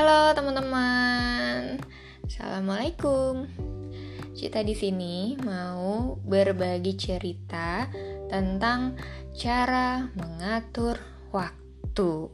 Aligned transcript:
Halo 0.00 0.32
teman-teman, 0.32 1.76
assalamualaikum. 2.24 3.44
Cita 4.32 4.64
di 4.64 4.72
sini 4.72 5.36
mau 5.44 6.16
berbagi 6.24 6.96
cerita 6.96 7.84
tentang 8.32 8.96
cara 9.36 10.08
mengatur 10.16 10.96
waktu. 11.36 12.32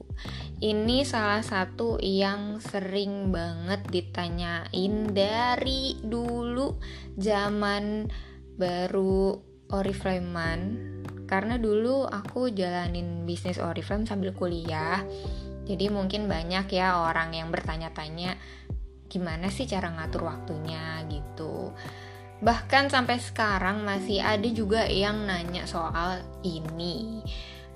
Ini 0.62 1.02
salah 1.02 1.42
satu 1.42 1.98
yang 1.98 2.62
sering 2.62 3.34
banget 3.34 3.82
ditanyain 3.90 5.10
dari 5.10 5.98
dulu 6.06 6.78
zaman 7.18 8.06
baru 8.54 9.42
Oriflame 9.74 10.54
karena 11.26 11.58
dulu 11.58 12.06
aku 12.06 12.46
jalanin 12.54 13.26
bisnis 13.26 13.58
Oriflame 13.58 14.06
sambil 14.06 14.30
kuliah 14.30 15.02
jadi 15.66 15.90
mungkin 15.90 16.30
banyak 16.30 16.70
ya 16.70 17.02
orang 17.02 17.34
yang 17.34 17.50
bertanya-tanya 17.50 18.38
gimana 19.10 19.50
sih 19.50 19.66
cara 19.66 19.90
ngatur 19.90 20.30
waktunya? 20.30 21.02
gitu. 21.10 21.74
Bahkan 22.42 22.92
sampai 22.92 23.18
sekarang 23.18 23.82
masih 23.82 24.22
ada 24.22 24.46
juga 24.46 24.86
yang 24.86 25.26
nanya 25.26 25.66
soal 25.66 26.22
ini. 26.46 27.24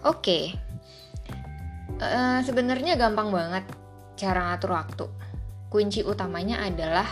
Oke. 0.06 0.22
Okay. 0.22 0.44
uh, 2.00 2.06
eh, 2.06 2.38
sebenarnya 2.46 2.94
gampang 2.94 3.34
banget 3.34 3.64
cara 4.14 4.52
ngatur 4.52 4.70
waktu. 4.76 5.06
Kunci 5.70 6.06
utamanya 6.06 6.62
adalah 6.62 7.06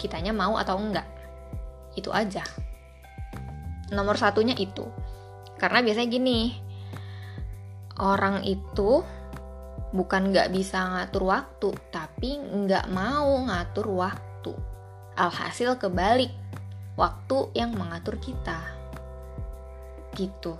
kitanya 0.00 0.32
mau 0.32 0.56
atau 0.56 0.80
enggak. 0.80 1.06
Itu 1.94 2.10
aja. 2.10 2.42
Nomor 3.92 4.16
satunya 4.16 4.56
itu. 4.56 4.88
Karena 5.60 5.84
biasanya 5.84 6.08
gini 6.10 6.40
orang 8.00 8.42
itu 8.42 9.06
bukan 9.94 10.34
nggak 10.34 10.50
bisa 10.50 10.82
ngatur 10.82 11.30
waktu 11.30 11.70
tapi 11.94 12.34
nggak 12.42 12.90
mau 12.90 13.46
ngatur 13.46 13.86
waktu. 13.94 14.52
Alhasil 15.14 15.78
kebalik 15.78 16.34
waktu 16.98 17.54
yang 17.54 17.78
mengatur 17.78 18.18
kita. 18.18 18.58
Gitu. 20.18 20.58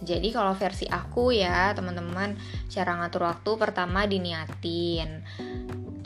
Jadi 0.00 0.32
kalau 0.32 0.54
versi 0.54 0.86
aku 0.88 1.34
ya 1.34 1.74
teman-teman 1.74 2.38
cara 2.70 3.02
ngatur 3.02 3.26
waktu 3.26 3.50
pertama 3.58 4.06
diniatin. 4.06 5.26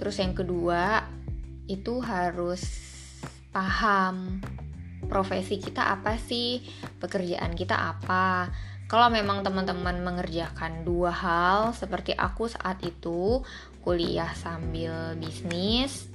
Terus 0.01 0.17
yang 0.19 0.33
kedua 0.33 1.05
itu 1.69 2.01
harus 2.01 2.65
paham 3.55 4.43
profesi 5.07 5.61
kita 5.61 5.95
apa 5.95 6.17
sih, 6.17 6.65
pekerjaan 6.99 7.53
kita 7.55 7.77
apa. 7.77 8.51
Kalau 8.85 9.09
memang 9.09 9.41
teman-teman 9.41 10.05
mengerjakan 10.05 10.85
dua 10.85 11.11
hal 11.11 11.73
seperti 11.73 12.13
aku 12.13 12.53
saat 12.53 12.85
itu 12.85 13.41
kuliah 13.81 14.33
sambil 14.37 15.17
bisnis 15.17 16.09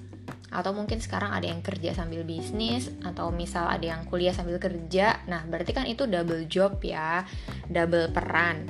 atau 0.49 0.73
mungkin 0.73 0.97
sekarang 0.97 1.29
ada 1.29 1.45
yang 1.45 1.61
kerja 1.61 1.93
sambil 1.93 2.25
bisnis 2.25 2.89
atau 3.05 3.29
misal 3.29 3.69
ada 3.69 3.85
yang 3.97 4.01
kuliah 4.09 4.33
sambil 4.33 4.57
kerja. 4.57 5.21
Nah, 5.29 5.45
berarti 5.45 5.71
kan 5.73 5.85
itu 5.85 6.09
double 6.09 6.49
job 6.49 6.81
ya, 6.81 7.25
double 7.69 8.09
peran. 8.09 8.65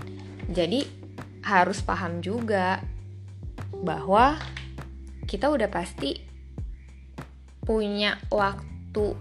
Jadi 0.52 0.84
harus 1.44 1.80
paham 1.80 2.20
juga 2.20 2.84
bahwa 3.80 4.36
kita 5.24 5.48
udah 5.48 5.72
pasti 5.72 6.20
punya 7.64 8.20
waktu 8.28 9.16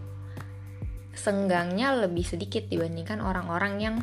senggangnya 1.15 1.95
lebih 1.95 2.27
sedikit 2.27 2.67
dibandingkan 2.67 3.23
orang-orang 3.23 3.75
yang 3.79 3.97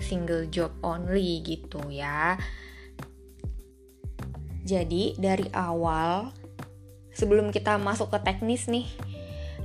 single 0.00 0.48
job 0.48 0.72
only 0.82 1.44
gitu 1.44 1.80
ya. 1.92 2.36
Jadi 4.64 5.16
dari 5.16 5.48
awal 5.52 6.32
sebelum 7.14 7.52
kita 7.52 7.76
masuk 7.80 8.12
ke 8.12 8.18
teknis 8.24 8.68
nih, 8.68 8.88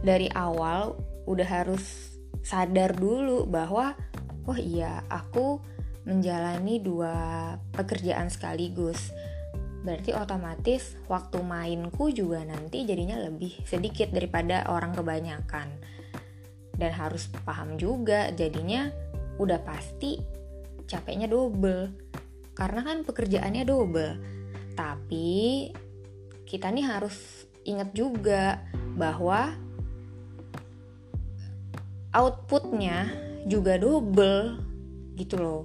dari 0.03 0.31
awal 0.31 0.95
udah 1.25 1.47
harus 1.47 2.15
sadar 2.45 2.93
dulu 2.93 3.49
bahwa 3.49 3.97
oh 4.45 4.59
iya 4.59 5.01
aku 5.09 5.57
menjalani 6.05 6.77
dua 6.79 7.57
pekerjaan 7.73 8.29
sekaligus. 8.29 9.09
Berarti 9.85 10.17
otomatis 10.17 10.97
waktu 11.05 11.41
mainku 11.45 12.09
juga 12.09 12.41
nanti 12.41 12.85
jadinya 12.85 13.21
lebih 13.21 13.61
sedikit 13.65 14.09
daripada 14.09 14.65
orang 14.69 14.97
kebanyakan 14.97 15.69
dan 16.75 16.91
harus 16.91 17.29
paham 17.45 17.79
juga 17.79 18.33
jadinya 18.35 18.91
udah 19.39 19.59
pasti 19.63 20.19
capeknya 20.85 21.27
double. 21.27 21.91
Karena 22.55 22.81
kan 22.85 23.03
pekerjaannya 23.03 23.63
double. 23.67 24.13
Tapi 24.75 25.71
kita 26.47 26.71
nih 26.71 26.85
harus 26.87 27.47
ingat 27.65 27.91
juga 27.91 28.61
bahwa 28.95 29.51
outputnya 32.15 33.11
juga 33.49 33.75
double 33.75 34.61
gitu 35.19 35.35
loh. 35.35 35.63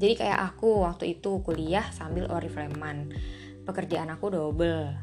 Jadi 0.00 0.14
kayak 0.18 0.56
aku 0.56 0.88
waktu 0.88 1.20
itu 1.20 1.44
kuliah 1.44 1.84
sambil 1.92 2.26
orifleman 2.32 3.12
pekerjaan 3.68 4.08
aku 4.08 4.32
double. 4.32 4.96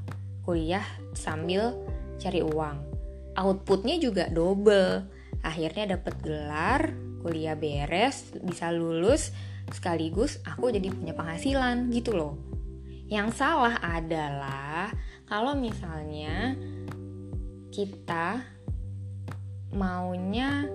Kuliah 0.44 0.84
sambil 1.14 1.78
cari 2.18 2.41
uang. 2.41 2.78
Outputnya 3.38 4.02
juga 4.02 4.28
double. 4.34 5.06
Akhirnya 5.46 5.96
dapat 5.96 6.20
gelar 6.20 6.91
kuliah 7.19 7.56
beres 7.56 8.31
bisa 8.40 8.72
lulus 8.72 9.31
sekaligus 9.69 10.41
aku 10.47 10.74
jadi 10.74 10.90
punya 10.90 11.13
penghasilan 11.13 11.94
gitu 11.94 12.18
loh. 12.18 12.34
Yang 13.09 13.41
salah 13.41 13.78
adalah 13.81 14.94
kalau 15.29 15.53
misalnya 15.58 16.58
kita 17.69 18.41
maunya 19.69 20.66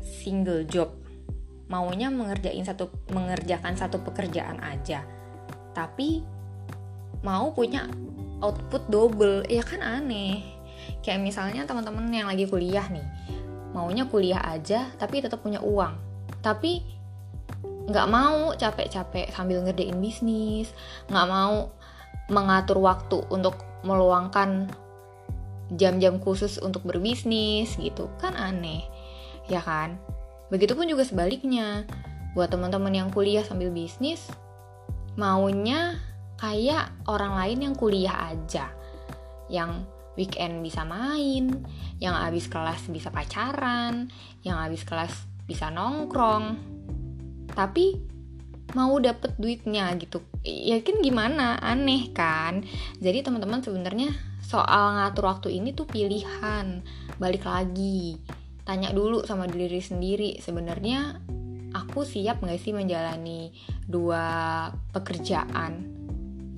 single 0.00 0.62
job 0.66 0.94
maunya 1.70 2.10
mengerjain 2.10 2.62
satu 2.66 2.90
mengerjakan 3.14 3.74
satu 3.78 4.02
pekerjaan 4.02 4.58
aja 4.62 5.06
tapi 5.74 6.22
mau 7.22 7.52
punya 7.54 7.86
output 8.40 8.88
double 8.88 9.44
ya 9.46 9.60
kan 9.60 9.84
aneh. 9.84 10.40
Kayak 11.04 11.20
misalnya 11.24 11.68
teman-teman 11.68 12.08
yang 12.08 12.28
lagi 12.28 12.48
kuliah 12.48 12.84
nih 12.88 13.04
maunya 13.72 14.06
kuliah 14.06 14.42
aja 14.42 14.90
tapi 14.98 15.22
tetap 15.22 15.42
punya 15.42 15.62
uang. 15.62 15.94
Tapi 16.40 16.82
nggak 17.90 18.08
mau 18.10 18.54
capek-capek 18.54 19.34
sambil 19.34 19.66
ngerjain 19.66 19.98
bisnis 19.98 20.70
nggak 21.10 21.26
mau 21.26 21.74
mengatur 22.30 22.78
waktu 22.78 23.26
untuk 23.34 23.58
meluangkan 23.82 24.70
jam-jam 25.74 26.22
khusus 26.22 26.58
untuk 26.62 26.86
berbisnis 26.86 27.74
gitu. 27.78 28.06
Kan 28.22 28.38
aneh 28.38 28.86
ya 29.50 29.62
kan? 29.62 29.98
Begitupun 30.50 30.86
juga 30.86 31.06
sebaliknya 31.06 31.86
buat 32.34 32.50
teman-teman 32.50 32.94
yang 32.94 33.08
kuliah 33.10 33.42
sambil 33.42 33.74
bisnis 33.74 34.30
maunya 35.18 35.98
kayak 36.38 36.94
orang 37.10 37.34
lain 37.34 37.58
yang 37.70 37.74
kuliah 37.74 38.30
aja 38.30 38.70
yang 39.50 39.82
weekend 40.18 40.62
bisa 40.62 40.82
main, 40.86 41.62
yang 42.02 42.14
habis 42.16 42.46
kelas 42.46 42.86
bisa 42.90 43.10
pacaran, 43.12 44.10
yang 44.42 44.58
habis 44.58 44.82
kelas 44.82 45.12
bisa 45.46 45.70
nongkrong. 45.70 46.58
Tapi 47.50 47.98
mau 48.74 48.94
dapet 49.02 49.34
duitnya 49.38 49.90
gitu. 49.98 50.22
Yakin 50.46 51.02
gimana? 51.02 51.58
Aneh 51.58 52.14
kan? 52.14 52.62
Jadi 53.02 53.26
teman-teman 53.26 53.62
sebenarnya 53.62 54.14
soal 54.42 54.98
ngatur 54.98 55.26
waktu 55.26 55.58
ini 55.58 55.74
tuh 55.74 55.90
pilihan. 55.90 56.82
Balik 57.18 57.46
lagi. 57.46 58.18
Tanya 58.62 58.94
dulu 58.94 59.26
sama 59.26 59.50
diri 59.50 59.82
sendiri 59.82 60.38
sebenarnya 60.38 61.18
aku 61.74 62.02
siap 62.02 62.42
gak 62.42 62.58
sih 62.58 62.74
menjalani 62.74 63.50
dua 63.86 64.66
pekerjaan 64.94 65.89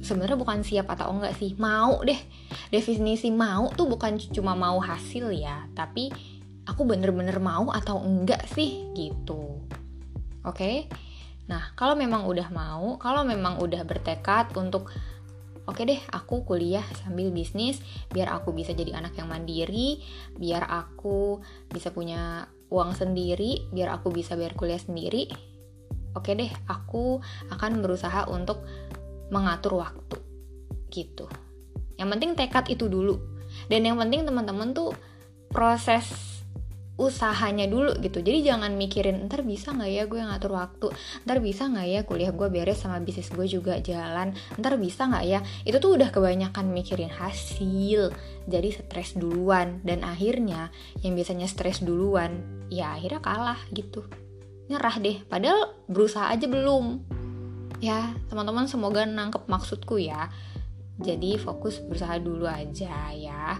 sebenarnya 0.02 0.36
bukan 0.36 0.66
siap 0.66 0.90
atau 0.90 1.14
enggak 1.14 1.38
sih. 1.38 1.54
Mau 1.56 2.02
deh. 2.02 2.18
Definisi 2.68 3.30
mau 3.32 3.70
tuh 3.72 3.88
bukan 3.88 4.18
cuma 4.34 4.52
mau 4.52 4.82
hasil 4.82 5.32
ya 5.32 5.64
tapi 5.72 6.10
aku 6.66 6.84
bener-bener 6.84 7.38
mau 7.38 7.70
atau 7.70 8.02
enggak 8.02 8.44
sih 8.50 8.90
gitu. 8.92 9.62
Oke? 10.42 10.58
Okay? 10.58 10.76
nah 11.50 11.74
kalau 11.74 11.98
memang 11.98 12.24
udah 12.24 12.48
mau 12.54 12.96
kalau 13.02 13.26
memang 13.26 13.58
udah 13.58 13.82
bertekad 13.82 14.54
untuk 14.54 14.88
oke 15.66 15.82
deh 15.82 15.98
aku 16.14 16.46
kuliah 16.46 16.86
sambil 17.02 17.34
bisnis 17.34 17.82
biar 18.08 18.30
aku 18.30 18.54
bisa 18.54 18.70
jadi 18.72 18.94
anak 18.94 19.18
yang 19.18 19.26
mandiri 19.26 19.98
biar 20.38 20.62
aku 20.62 21.42
bisa 21.66 21.90
punya 21.90 22.46
uang 22.70 22.94
sendiri 22.94 23.68
biar 23.74 23.90
aku 23.90 24.14
bisa 24.14 24.38
bayar 24.38 24.54
kuliah 24.54 24.78
sendiri 24.78 25.26
oke 26.14 26.30
deh 26.30 26.50
aku 26.70 27.18
akan 27.50 27.82
berusaha 27.82 28.30
untuk 28.30 28.62
mengatur 29.32 29.80
waktu 29.80 30.20
gitu. 30.92 31.24
Yang 31.96 32.08
penting 32.12 32.30
tekad 32.36 32.68
itu 32.68 32.86
dulu. 32.86 33.16
Dan 33.66 33.88
yang 33.88 33.96
penting 33.96 34.28
teman-teman 34.28 34.76
tuh 34.76 34.92
proses 35.48 36.32
usahanya 37.00 37.64
dulu 37.66 37.96
gitu. 38.04 38.20
Jadi 38.20 38.44
jangan 38.44 38.76
mikirin 38.76 39.24
ntar 39.26 39.42
bisa 39.42 39.72
nggak 39.72 39.90
ya 39.90 40.04
gue 40.04 40.20
ngatur 40.20 40.52
waktu? 40.54 40.86
Ntar 41.24 41.40
bisa 41.40 41.66
nggak 41.66 41.86
ya 41.88 42.00
kuliah 42.04 42.30
gue 42.30 42.48
beres 42.52 42.84
sama 42.84 43.00
bisnis 43.00 43.32
gue 43.32 43.48
juga 43.48 43.80
jalan? 43.80 44.36
Ntar 44.60 44.76
bisa 44.76 45.08
nggak 45.08 45.24
ya? 45.24 45.40
Itu 45.64 45.80
tuh 45.80 45.96
udah 45.96 46.12
kebanyakan 46.12 46.68
mikirin 46.70 47.10
hasil. 47.10 48.12
Jadi 48.46 48.68
stres 48.70 49.16
duluan. 49.16 49.80
Dan 49.82 50.04
akhirnya 50.04 50.68
yang 51.00 51.16
biasanya 51.16 51.48
stres 51.48 51.80
duluan 51.80 52.44
ya 52.68 52.94
akhirnya 52.94 53.24
kalah 53.24 53.60
gitu. 53.72 54.04
Nyerah 54.68 54.96
deh. 55.00 55.16
Padahal 55.26 55.74
berusaha 55.88 56.28
aja 56.28 56.44
belum 56.46 57.11
ya 57.82 58.14
teman-teman 58.30 58.70
semoga 58.70 59.02
nangkep 59.02 59.50
maksudku 59.50 59.98
ya 59.98 60.30
jadi 61.02 61.34
fokus 61.36 61.82
berusaha 61.82 62.22
dulu 62.22 62.46
aja 62.46 63.10
ya 63.10 63.58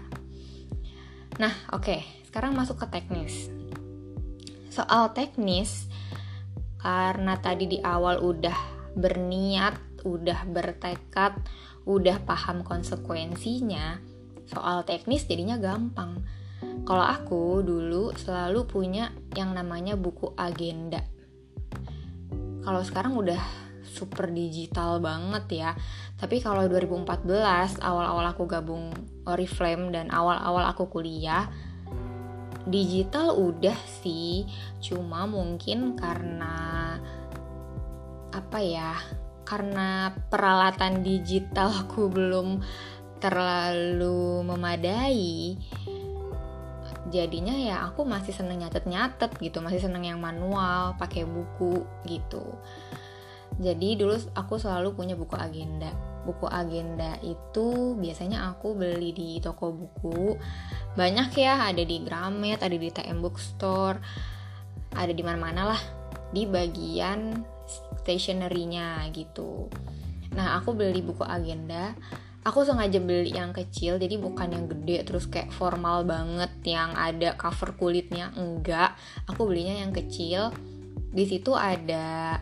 nah 1.35 1.53
oke 1.75 1.83
okay 1.83 2.23
sekarang 2.33 2.57
masuk 2.57 2.81
ke 2.81 2.89
teknis. 2.89 3.45
Soal 4.73 5.13
teknis, 5.13 5.85
karena 6.81 7.37
tadi 7.37 7.69
di 7.69 7.77
awal 7.77 8.25
udah 8.25 8.57
berniat, 8.97 10.01
udah 10.01 10.41
bertekad, 10.49 11.37
udah 11.85 12.17
paham 12.25 12.65
konsekuensinya, 12.65 14.01
soal 14.49 14.81
teknis 14.81 15.29
jadinya 15.29 15.61
gampang. 15.61 16.25
Kalau 16.89 17.05
aku 17.05 17.61
dulu 17.61 18.17
selalu 18.17 18.65
punya 18.65 19.13
yang 19.37 19.53
namanya 19.53 19.93
buku 19.93 20.33
agenda. 20.33 21.05
Kalau 22.65 22.81
sekarang 22.81 23.13
udah 23.13 23.62
super 23.93 24.33
digital 24.33 24.97
banget 24.97 25.45
ya. 25.61 25.71
Tapi 26.17 26.41
kalau 26.41 26.65
2014 26.65 27.77
awal-awal 27.77 28.25
aku 28.33 28.49
gabung 28.49 28.89
Oriflame 29.29 29.93
dan 29.93 30.09
awal-awal 30.09 30.65
aku 30.73 30.89
kuliah, 30.89 31.45
digital 32.67 33.35
udah 33.35 33.75
sih 34.03 34.47
cuma 34.79 35.27
mungkin 35.27 35.99
karena 35.99 36.95
apa 38.31 38.59
ya 38.63 38.95
karena 39.43 40.15
peralatan 40.31 41.03
digital 41.03 41.69
aku 41.85 42.07
belum 42.07 42.63
terlalu 43.19 44.43
memadai 44.47 45.55
jadinya 47.11 47.53
ya 47.53 47.75
aku 47.85 48.07
masih 48.07 48.31
seneng 48.31 48.63
nyatet-nyatet 48.63 49.35
gitu 49.37 49.59
masih 49.59 49.83
seneng 49.83 50.07
yang 50.07 50.23
manual 50.23 50.95
pakai 50.95 51.27
buku 51.27 51.83
gitu 52.07 52.57
jadi 53.61 53.89
dulu 53.99 54.17
aku 54.33 54.57
selalu 54.57 54.97
punya 54.97 55.13
buku 55.13 55.37
agenda. 55.37 55.93
Buku 56.23 56.47
agenda 56.47 57.19
itu 57.19 57.99
biasanya 57.99 58.49
aku 58.49 58.73
beli 58.73 59.11
di 59.11 59.29
toko 59.43 59.75
buku. 59.75 60.39
Banyak 60.95 61.29
ya 61.35 61.69
ada 61.69 61.83
di 61.83 62.01
Gramet 62.01 62.63
ada 62.63 62.73
di 62.73 62.89
TM 62.89 63.19
Bookstore 63.19 63.99
ada 64.93 65.09
di 65.09 65.25
mana-mana 65.25 65.73
lah 65.73 65.81
di 66.33 66.45
bagian 66.45 67.33
stationery-nya 68.01 69.05
gitu. 69.13 69.69
Nah 70.33 70.57
aku 70.57 70.73
beli 70.73 71.01
buku 71.01 71.25
agenda. 71.25 71.93
Aku 72.43 72.67
sengaja 72.67 72.99
beli 72.99 73.31
yang 73.31 73.55
kecil 73.55 73.95
jadi 73.95 74.19
bukan 74.19 74.51
yang 74.51 74.65
gede 74.67 75.07
terus 75.07 75.31
kayak 75.31 75.55
formal 75.55 76.03
banget 76.03 76.51
yang 76.67 76.91
ada 76.91 77.39
cover 77.39 77.75
kulitnya. 77.79 78.35
Enggak 78.35 78.97
aku 79.29 79.47
belinya 79.47 79.79
yang 79.79 79.95
kecil. 79.95 80.51
Di 81.13 81.23
situ 81.29 81.53
ada 81.53 82.41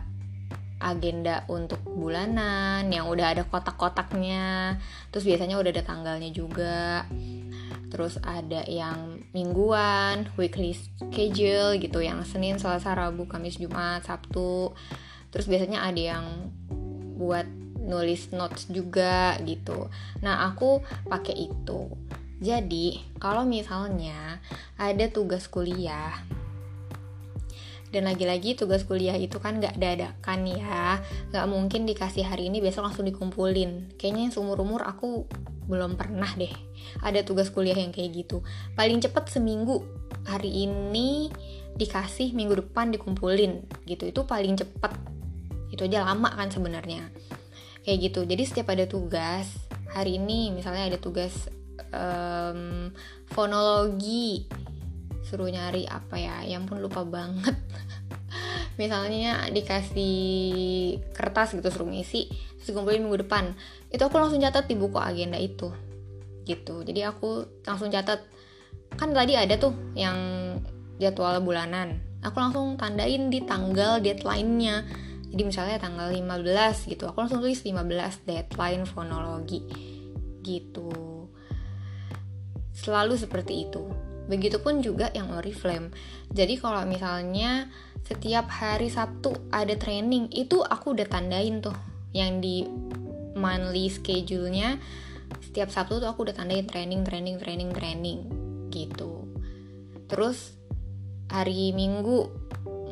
agenda 0.82 1.46
untuk 1.46 1.78
bulanan 1.86 2.90
yang 2.90 3.06
udah 3.06 3.38
ada 3.38 3.46
kotak-kotaknya. 3.46 4.76
Terus 5.14 5.24
biasanya 5.24 5.56
udah 5.62 5.70
ada 5.70 5.84
tanggalnya 5.86 6.30
juga. 6.34 7.06
Terus 7.88 8.18
ada 8.24 8.66
yang 8.66 9.22
mingguan 9.30 10.26
weekly 10.34 10.74
schedule 10.74 11.78
gitu 11.78 12.02
yang 12.02 12.24
Senin 12.26 12.58
Selasa 12.58 12.92
Rabu 12.98 13.30
Kamis 13.30 13.62
Jumat 13.62 14.02
Sabtu. 14.02 14.74
Terus 15.30 15.46
biasanya 15.46 15.86
ada 15.86 16.02
yang 16.18 16.26
buat 17.16 17.46
nulis 17.82 18.30
notes 18.34 18.66
juga 18.70 19.38
gitu. 19.46 19.86
Nah 20.24 20.50
aku 20.50 20.82
pakai 21.06 21.50
itu. 21.50 21.90
Jadi 22.42 22.98
kalau 23.22 23.46
misalnya 23.46 24.42
ada 24.74 25.06
tugas 25.06 25.46
kuliah 25.46 26.10
dan 27.92 28.08
lagi-lagi 28.08 28.56
tugas 28.56 28.88
kuliah 28.88 29.14
itu 29.14 29.36
kan 29.36 29.60
gak 29.60 29.76
dadakan 29.76 30.48
ya. 30.48 30.98
Gak 31.28 31.46
mungkin 31.46 31.84
dikasih 31.84 32.24
hari 32.24 32.48
ini 32.48 32.64
besok 32.64 32.88
langsung 32.88 33.04
dikumpulin. 33.04 33.94
Kayaknya 34.00 34.32
seumur-umur 34.32 34.82
aku 34.82 35.28
belum 35.68 35.94
pernah 35.94 36.26
deh 36.34 36.50
ada 37.04 37.22
tugas 37.22 37.52
kuliah 37.52 37.76
yang 37.76 37.92
kayak 37.92 38.24
gitu. 38.24 38.40
Paling 38.74 38.98
cepet 39.04 39.28
seminggu 39.28 39.84
hari 40.24 40.66
ini 40.66 41.28
dikasih 41.76 42.32
minggu 42.32 42.64
depan 42.64 42.90
dikumpulin 42.90 43.60
gitu. 43.84 44.08
Itu 44.08 44.24
paling 44.24 44.56
cepet. 44.56 44.92
Itu 45.68 45.84
aja 45.84 46.08
lama 46.08 46.32
kan 46.32 46.48
sebenarnya. 46.48 47.12
Kayak 47.84 47.98
gitu. 48.10 48.20
Jadi 48.24 48.42
setiap 48.48 48.72
ada 48.72 48.88
tugas 48.88 49.52
hari 49.92 50.16
ini 50.16 50.48
misalnya 50.48 50.88
ada 50.88 50.96
tugas 50.96 51.52
um, 51.92 52.88
fonologi 53.28 54.48
suruh 55.32 55.48
nyari 55.48 55.88
apa 55.88 56.20
ya 56.20 56.44
yang 56.44 56.68
pun 56.68 56.84
lupa 56.84 57.08
banget. 57.08 57.56
Misalnya 58.80 59.48
dikasih 59.48 61.00
kertas 61.16 61.56
gitu 61.56 61.72
suruh 61.72 61.88
ngisi 61.88 62.28
terus 62.60 62.76
kumpulin 62.76 63.00
minggu 63.00 63.24
depan. 63.24 63.56
Itu 63.88 64.12
aku 64.12 64.20
langsung 64.20 64.44
catat 64.44 64.68
di 64.68 64.76
buku 64.76 65.00
agenda 65.00 65.40
itu 65.40 65.72
gitu. 66.44 66.84
Jadi 66.84 67.00
aku 67.08 67.64
langsung 67.64 67.88
catat. 67.88 68.20
Kan 68.92 69.16
tadi 69.16 69.32
ada 69.40 69.56
tuh 69.56 69.72
yang 69.96 70.20
jadwal 71.00 71.40
bulanan. 71.40 71.96
Aku 72.20 72.36
langsung 72.36 72.76
tandain 72.76 73.32
di 73.32 73.40
tanggal 73.40 74.04
deadline-nya. 74.04 74.84
Jadi 75.32 75.42
misalnya 75.48 75.80
tanggal 75.80 76.12
15 76.12 76.92
gitu 76.92 77.08
aku 77.08 77.24
langsung 77.24 77.40
tulis 77.40 77.64
15 77.64 78.28
deadline 78.28 78.84
fonologi 78.84 79.64
gitu. 80.44 80.92
Selalu 82.76 83.16
seperti 83.16 83.64
itu 83.64 84.11
Begitupun 84.32 84.80
juga 84.80 85.12
yang 85.12 85.28
Oriflame. 85.36 85.92
Jadi 86.32 86.56
kalau 86.56 86.88
misalnya 86.88 87.68
setiap 88.00 88.48
hari 88.48 88.88
Sabtu 88.88 89.52
ada 89.52 89.76
training, 89.76 90.32
itu 90.32 90.64
aku 90.64 90.96
udah 90.96 91.04
tandain 91.04 91.60
tuh 91.60 91.76
yang 92.16 92.40
di 92.40 92.64
monthly 93.36 93.92
schedule-nya 93.92 94.80
setiap 95.52 95.68
Sabtu 95.68 96.00
tuh 96.00 96.08
aku 96.08 96.24
udah 96.24 96.36
tandain 96.36 96.64
training, 96.64 97.04
training, 97.04 97.36
training, 97.36 97.70
training 97.76 98.18
gitu. 98.72 99.28
Terus 100.08 100.56
hari 101.28 101.76
Minggu 101.76 102.28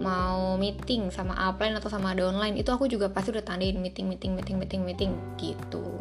mau 0.00 0.56
meeting 0.56 1.12
sama 1.12 1.36
upline 1.36 1.76
atau 1.76 1.92
sama 1.92 2.16
downline 2.16 2.56
itu 2.56 2.72
aku 2.72 2.88
juga 2.88 3.12
pasti 3.12 3.36
udah 3.36 3.44
tandain 3.44 3.76
meeting 3.76 4.08
meeting 4.08 4.32
meeting 4.32 4.56
meeting 4.56 4.80
meeting 4.80 5.12
gitu 5.36 6.00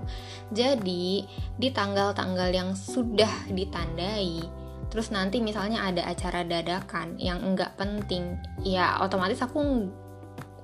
jadi 0.55 1.27
di 1.59 1.67
tanggal-tanggal 1.75 2.47
yang 2.47 2.71
sudah 2.79 3.51
ditandai 3.51 4.39
terus 4.89 5.13
nanti 5.13 5.41
misalnya 5.41 5.85
ada 5.85 6.05
acara 6.09 6.41
dadakan 6.41 7.17
yang 7.21 7.41
enggak 7.45 7.77
penting 7.77 8.37
ya 8.65 8.97
otomatis 9.01 9.41
aku 9.41 9.89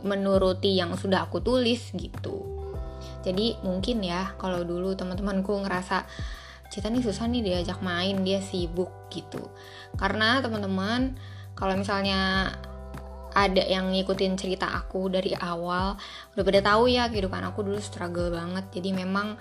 menuruti 0.05 0.77
yang 0.77 0.93
sudah 0.97 1.25
aku 1.25 1.41
tulis 1.41 1.93
gitu. 1.97 2.45
Jadi 3.25 3.57
mungkin 3.65 4.05
ya 4.05 4.37
kalau 4.37 4.61
dulu 4.61 4.93
teman-temanku 4.93 5.65
ngerasa 5.65 6.05
Cita 6.65 6.89
nih 6.89 7.05
susah 7.05 7.29
nih 7.29 7.45
diajak 7.45 7.79
main 7.79 8.25
dia 8.25 8.41
sibuk 8.41 8.89
gitu. 9.13 9.53
Karena 9.95 10.41
teman-teman 10.41 11.15
kalau 11.53 11.77
misalnya 11.77 12.51
ada 13.35 13.63
yang 13.63 13.91
ngikutin 13.91 14.35
cerita 14.39 14.71
aku 14.71 15.11
dari 15.11 15.35
awal 15.35 15.99
udah 16.35 16.43
pada 16.43 16.59
tahu 16.63 16.91
ya 16.91 17.07
kehidupan 17.11 17.47
aku 17.47 17.63
dulu 17.63 17.79
struggle 17.79 18.33
banget. 18.33 18.65
Jadi 18.75 18.91
memang 18.91 19.37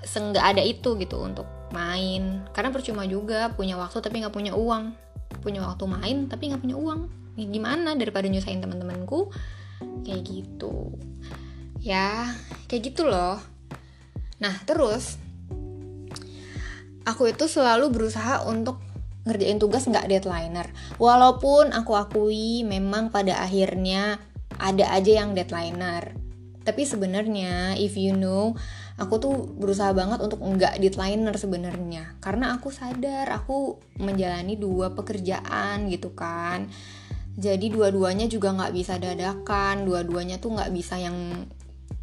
seenggak 0.00 0.56
ada 0.56 0.62
itu 0.62 0.96
gitu 0.96 1.20
untuk 1.20 1.46
main. 1.72 2.44
Karena 2.52 2.70
percuma 2.70 3.08
juga 3.08 3.50
punya 3.56 3.74
waktu 3.80 3.98
tapi 3.98 4.22
nggak 4.22 4.34
punya 4.36 4.52
uang. 4.54 4.92
Punya 5.40 5.64
waktu 5.64 5.84
main 5.88 6.16
tapi 6.28 6.52
nggak 6.52 6.62
punya 6.62 6.76
uang. 6.78 7.00
Ya, 7.40 7.48
gimana 7.48 7.96
daripada 7.96 8.28
nyusahin 8.28 8.60
teman-temanku 8.60 9.32
kayak 10.04 10.22
gitu. 10.28 10.94
Ya 11.80 12.30
kayak 12.68 12.92
gitu 12.92 13.08
loh. 13.08 13.40
Nah 14.38 14.54
terus 14.68 15.16
aku 17.02 17.32
itu 17.32 17.50
selalu 17.50 17.90
berusaha 17.90 18.46
untuk 18.46 18.78
ngerjain 19.26 19.58
tugas 19.58 19.86
nggak 19.86 20.06
deadlineer. 20.10 20.68
Walaupun 20.98 21.70
aku 21.74 21.92
akui 21.94 22.62
memang 22.66 23.10
pada 23.10 23.42
akhirnya 23.42 24.18
ada 24.58 24.90
aja 24.94 25.22
yang 25.24 25.34
deadlineer. 25.34 26.14
Tapi 26.62 26.86
sebenarnya 26.86 27.74
if 27.78 27.98
you 27.98 28.14
know 28.14 28.54
aku 29.00 29.14
tuh 29.20 29.34
berusaha 29.56 29.92
banget 29.96 30.20
untuk 30.20 30.40
enggak 30.44 30.76
deadlineer 30.80 31.36
sebenarnya. 31.36 32.16
Karena 32.20 32.56
aku 32.56 32.68
sadar 32.68 33.32
aku 33.32 33.80
menjalani 34.00 34.56
dua 34.60 34.92
pekerjaan 34.92 35.88
gitu 35.88 36.12
kan. 36.12 36.68
Jadi 37.32 37.72
dua-duanya 37.72 38.28
juga 38.28 38.52
nggak 38.52 38.72
bisa 38.76 39.00
dadakan 39.00 39.88
dua-duanya 39.88 40.36
tuh 40.36 40.52
nggak 40.52 40.72
bisa 40.72 41.00
yang 41.00 41.16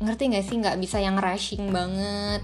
ngerti 0.02 0.34
nggak 0.34 0.46
sih? 0.46 0.56
Nggak 0.58 0.78
bisa 0.82 0.98
yang 0.98 1.22
rushing 1.22 1.70
banget. 1.70 2.42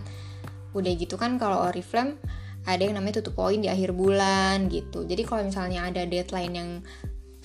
Udah 0.78 0.92
gitu 0.94 1.18
kan 1.18 1.42
kalau 1.42 1.66
oriflame 1.66 2.22
ada 2.66 2.82
yang 2.82 2.98
namanya 2.98 3.22
tutup 3.22 3.38
poin 3.42 3.62
di 3.62 3.70
akhir 3.70 3.94
bulan 3.94 4.70
gitu. 4.70 5.06
Jadi 5.06 5.22
kalau 5.26 5.46
misalnya 5.46 5.86
ada 5.86 6.06
deadline 6.06 6.54
yang 6.54 6.70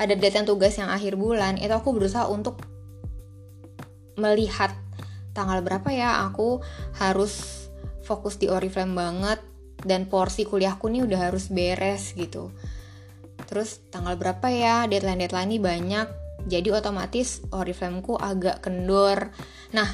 ada 0.01 0.17
deadline 0.17 0.49
tugas 0.49 0.77
yang 0.81 0.89
akhir 0.89 1.21
bulan 1.21 1.61
itu 1.61 1.73
aku 1.73 1.93
berusaha 1.93 2.25
untuk 2.29 2.65
melihat 4.17 4.73
tanggal 5.33 5.63
berapa 5.63 5.89
ya 5.91 6.27
aku 6.27 6.63
harus 6.99 7.67
fokus 8.03 8.37
di 8.41 8.51
Oriflame 8.51 8.97
banget 8.97 9.41
dan 9.81 10.11
porsi 10.11 10.45
kuliahku 10.45 10.91
nih 10.91 11.07
udah 11.07 11.31
harus 11.31 11.49
beres 11.49 12.13
gitu. 12.17 12.53
Terus 13.49 13.83
tanggal 13.91 14.15
berapa 14.15 14.47
ya 14.53 14.87
deadline-deadline 14.87 15.51
ini 15.51 15.59
banyak 15.59 16.07
jadi 16.47 16.69
otomatis 16.73 17.45
Oriflameku 17.53 18.17
agak 18.17 18.65
kendor. 18.65 19.33
Nah 19.77 19.89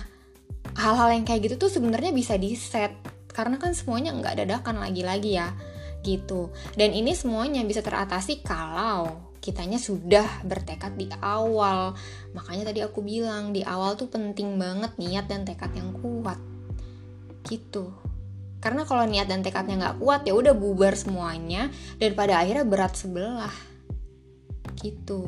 hal-hal 0.77 1.09
yang 1.17 1.25
kayak 1.25 1.47
gitu 1.47 1.69
tuh 1.69 1.71
sebenarnya 1.73 2.13
bisa 2.13 2.37
di 2.37 2.55
set 2.55 2.93
karena 3.33 3.61
kan 3.61 3.77
semuanya 3.77 4.17
nggak 4.17 4.45
dadakan 4.45 4.81
lagi-lagi 4.81 5.37
ya 5.37 5.53
gitu. 6.07 6.55
Dan 6.79 6.95
ini 6.95 7.13
semuanya 7.13 7.67
bisa 7.67 7.83
teratasi 7.83 8.47
kalau 8.47 9.26
kitanya 9.47 9.79
sudah 9.79 10.27
bertekad 10.43 10.99
di 10.99 11.07
awal. 11.23 11.95
Makanya 12.35 12.75
tadi 12.75 12.83
aku 12.83 13.07
bilang 13.07 13.55
di 13.55 13.63
awal 13.63 13.95
tuh 13.95 14.11
penting 14.11 14.59
banget 14.59 14.99
niat 14.99 15.31
dan 15.31 15.47
tekad 15.47 15.71
yang 15.79 15.95
kuat. 15.95 16.43
Gitu. 17.47 17.95
Karena 18.59 18.83
kalau 18.83 19.07
niat 19.07 19.31
dan 19.31 19.47
tekadnya 19.47 19.79
nggak 19.79 20.03
kuat 20.03 20.27
ya 20.27 20.35
udah 20.35 20.51
bubar 20.59 20.99
semuanya 20.99 21.71
dan 22.03 22.19
pada 22.19 22.43
akhirnya 22.43 22.67
berat 22.67 22.99
sebelah. 22.99 23.55
Gitu. 24.83 25.23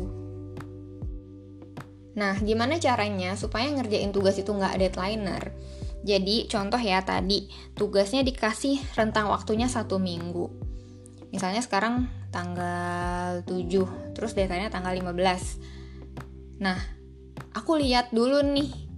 Nah 2.19 2.35
gimana 2.43 2.83
caranya 2.83 3.39
supaya 3.39 3.71
ngerjain 3.71 4.11
tugas 4.11 4.35
itu 4.43 4.51
nggak 4.51 4.83
deadlineer? 4.83 5.55
Jadi 6.03 6.51
contoh 6.51 6.83
ya 6.83 6.99
tadi 7.07 7.47
tugasnya 7.79 8.27
dikasih 8.27 8.83
rentang 8.99 9.31
waktunya 9.31 9.71
satu 9.71 10.03
minggu. 10.03 10.51
Misalnya 11.29 11.61
sekarang 11.61 12.09
tanggal 12.33 13.45
7, 13.45 14.15
terus 14.17 14.33
deadline 14.33 14.73
tanggal 14.73 14.93
15. 14.97 16.61
Nah, 16.61 16.79
aku 17.53 17.79
lihat 17.79 18.11
dulu 18.13 18.41
nih 18.43 18.89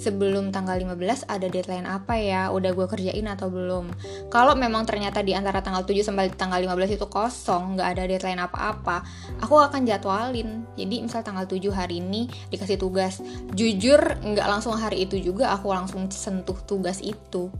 sebelum 0.00 0.48
tanggal 0.48 0.80
15 0.80 1.28
ada 1.28 1.44
deadline 1.52 1.84
apa 1.84 2.16
ya? 2.16 2.48
Udah 2.48 2.72
gue 2.72 2.86
kerjain 2.88 3.26
atau 3.28 3.52
belum? 3.52 3.92
Kalau 4.32 4.56
memang 4.56 4.88
ternyata 4.88 5.20
di 5.20 5.36
antara 5.36 5.60
tanggal 5.60 5.84
7 5.84 6.00
sampai 6.00 6.32
tanggal 6.32 6.56
15 6.56 6.96
itu 6.96 7.06
kosong 7.12 7.76
nggak 7.76 7.88
ada 7.96 8.04
deadline 8.08 8.40
apa-apa 8.40 9.04
aku 9.44 9.60
akan 9.60 9.84
jadwalin. 9.84 10.64
Jadi 10.80 11.04
misal 11.04 11.20
tanggal 11.20 11.44
7 11.44 11.68
hari 11.68 12.00
ini 12.00 12.24
dikasih 12.48 12.80
tugas 12.80 13.20
jujur 13.52 14.00
nggak 14.24 14.48
langsung 14.48 14.72
hari 14.80 15.04
itu 15.04 15.20
juga 15.20 15.52
aku 15.52 15.68
langsung 15.68 16.08
sentuh 16.08 16.56
tugas 16.64 17.04
itu 17.04 17.52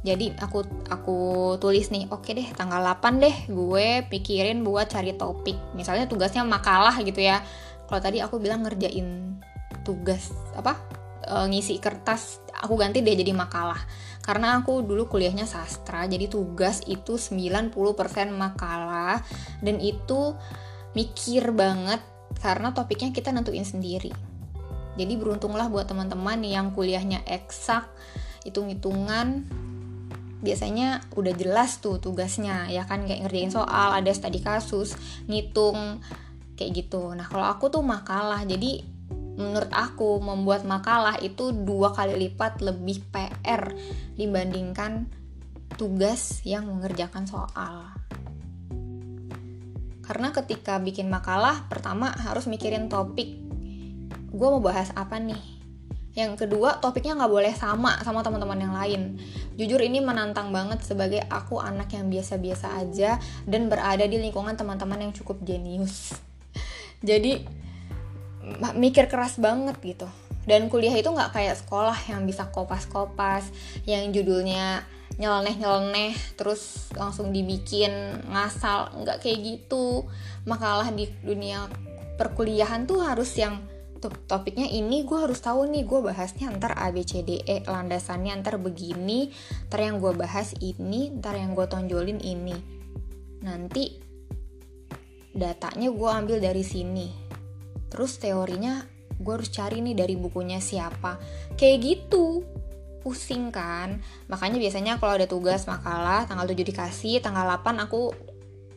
jadi 0.00 0.32
aku 0.40 0.88
aku 0.88 1.18
tulis 1.60 1.92
nih 1.92 2.08
oke 2.08 2.32
deh 2.32 2.48
tanggal 2.56 2.80
8 2.80 3.20
deh 3.20 3.36
gue 3.52 4.08
pikirin 4.08 4.64
buat 4.64 4.88
cari 4.88 5.12
topik. 5.12 5.76
Misalnya 5.76 6.08
tugasnya 6.08 6.48
makalah 6.48 6.96
gitu 7.04 7.20
ya. 7.20 7.44
Kalau 7.84 8.00
tadi 8.00 8.24
aku 8.24 8.40
bilang 8.40 8.64
ngerjain 8.64 9.36
tugas 9.84 10.32
apa 10.56 10.80
uh, 11.28 11.44
ngisi 11.44 11.76
kertas 11.76 12.40
aku 12.56 12.80
ganti 12.80 13.04
deh 13.04 13.12
jadi 13.12 13.36
makalah. 13.36 13.78
Karena 14.24 14.56
aku 14.58 14.80
dulu 14.80 15.12
kuliahnya 15.12 15.44
sastra 15.44 16.08
jadi 16.08 16.24
tugas 16.26 16.80
itu 16.88 17.20
90% 17.20 17.76
makalah 18.32 19.20
dan 19.60 19.76
itu 19.76 20.32
mikir 20.96 21.52
banget 21.52 22.00
karena 22.40 22.72
topiknya 22.72 23.12
kita 23.12 23.28
nentuin 23.28 23.66
sendiri. 23.66 24.10
Jadi 24.96 25.14
beruntunglah 25.16 25.68
buat 25.68 25.88
teman-teman 25.88 26.40
yang 26.44 26.72
kuliahnya 26.72 27.24
eksak 27.24 27.88
hitung-hitungan 28.44 29.46
biasanya 30.42 31.06
udah 31.14 31.32
jelas 31.38 31.78
tuh 31.78 32.02
tugasnya 32.02 32.66
ya 32.68 32.82
kan 32.84 33.06
kayak 33.06 33.30
ngerjain 33.30 33.54
soal 33.54 33.94
ada 33.94 34.10
studi 34.10 34.42
kasus 34.42 34.98
ngitung 35.30 36.02
kayak 36.58 36.84
gitu 36.84 37.14
nah 37.14 37.24
kalau 37.24 37.46
aku 37.46 37.70
tuh 37.70 37.80
makalah 37.80 38.42
jadi 38.42 38.82
menurut 39.38 39.72
aku 39.72 40.20
membuat 40.20 40.68
makalah 40.68 41.16
itu 41.22 41.56
dua 41.56 41.96
kali 41.96 42.28
lipat 42.28 42.60
lebih 42.60 43.00
PR 43.08 43.72
dibandingkan 44.18 45.08
tugas 45.74 46.44
yang 46.44 46.68
mengerjakan 46.68 47.24
soal. 47.24 47.88
Karena 50.02 50.28
ketika 50.34 50.76
bikin 50.76 51.08
makalah, 51.08 51.64
pertama 51.72 52.12
harus 52.12 52.44
mikirin 52.44 52.92
topik. 52.92 53.40
Gue 54.32 54.48
mau 54.52 54.60
bahas 54.60 54.92
apa 54.92 55.16
nih? 55.16 55.40
Yang 56.12 56.44
kedua, 56.44 56.76
topiknya 56.76 57.16
nggak 57.16 57.32
boleh 57.32 57.52
sama 57.56 57.96
sama 58.04 58.20
teman-teman 58.20 58.60
yang 58.60 58.74
lain. 58.76 59.16
Jujur 59.56 59.80
ini 59.80 60.04
menantang 60.04 60.52
banget 60.52 60.84
sebagai 60.84 61.24
aku 61.32 61.56
anak 61.56 61.92
yang 61.96 62.12
biasa-biasa 62.12 62.84
aja 62.84 63.16
dan 63.48 63.72
berada 63.72 64.04
di 64.04 64.20
lingkungan 64.20 64.52
teman-teman 64.52 65.08
yang 65.08 65.12
cukup 65.16 65.40
jenius. 65.40 66.12
Jadi 67.08 67.62
mikir 68.76 69.06
keras 69.06 69.38
banget 69.38 69.78
gitu 69.80 70.10
dan 70.42 70.66
kuliah 70.66 70.94
itu 70.94 71.06
nggak 71.06 71.30
kayak 71.30 71.54
sekolah 71.54 71.94
yang 72.10 72.26
bisa 72.26 72.50
kopas-kopas 72.50 73.46
yang 73.86 74.10
judulnya 74.10 74.82
nyeleneh-nyeleneh 75.20 76.16
terus 76.34 76.90
langsung 76.96 77.30
dibikin 77.30 77.92
ngasal 78.32 78.90
nggak 79.04 79.22
kayak 79.22 79.38
gitu 79.44 80.08
makalah 80.48 80.88
di 80.90 81.06
dunia 81.22 81.68
perkuliahan 82.16 82.88
tuh 82.88 83.04
harus 83.04 83.30
yang 83.38 83.60
topiknya 84.08 84.66
ini 84.66 85.06
gue 85.06 85.14
harus 85.14 85.38
tahu 85.38 85.70
nih 85.70 85.86
gue 85.86 86.00
bahasnya 86.02 86.50
ntar 86.58 86.74
A 86.74 86.90
B 86.90 87.06
C 87.06 87.22
D 87.22 87.38
E 87.46 87.62
landasannya 87.62 88.34
ntar 88.42 88.58
begini 88.58 89.30
ntar 89.70 89.86
yang 89.86 90.02
gue 90.02 90.10
bahas 90.16 90.56
ini 90.58 91.14
ntar 91.22 91.38
yang 91.38 91.54
gue 91.54 91.66
tonjolin 91.70 92.18
ini. 92.18 92.56
Nanti 93.46 94.00
datanya 95.30 95.92
gue 95.92 96.10
ambil 96.10 96.38
dari 96.42 96.64
sini. 96.66 97.06
Terus 97.92 98.18
teorinya 98.18 98.82
gue 99.22 99.32
harus 99.38 99.50
cari 99.54 99.78
nih 99.84 99.94
dari 99.94 100.18
bukunya 100.18 100.58
siapa. 100.58 101.20
Kayak 101.54 101.78
gitu. 101.82 102.42
Pusing 103.02 103.50
kan? 103.50 103.98
Makanya 104.30 104.62
biasanya 104.62 104.92
kalau 105.02 105.18
ada 105.18 105.26
tugas 105.26 105.66
makalah 105.66 106.22
tanggal 106.30 106.46
7 106.46 106.54
dikasih 106.54 107.18
tanggal 107.18 107.50
8 107.50 107.82
aku 107.82 108.14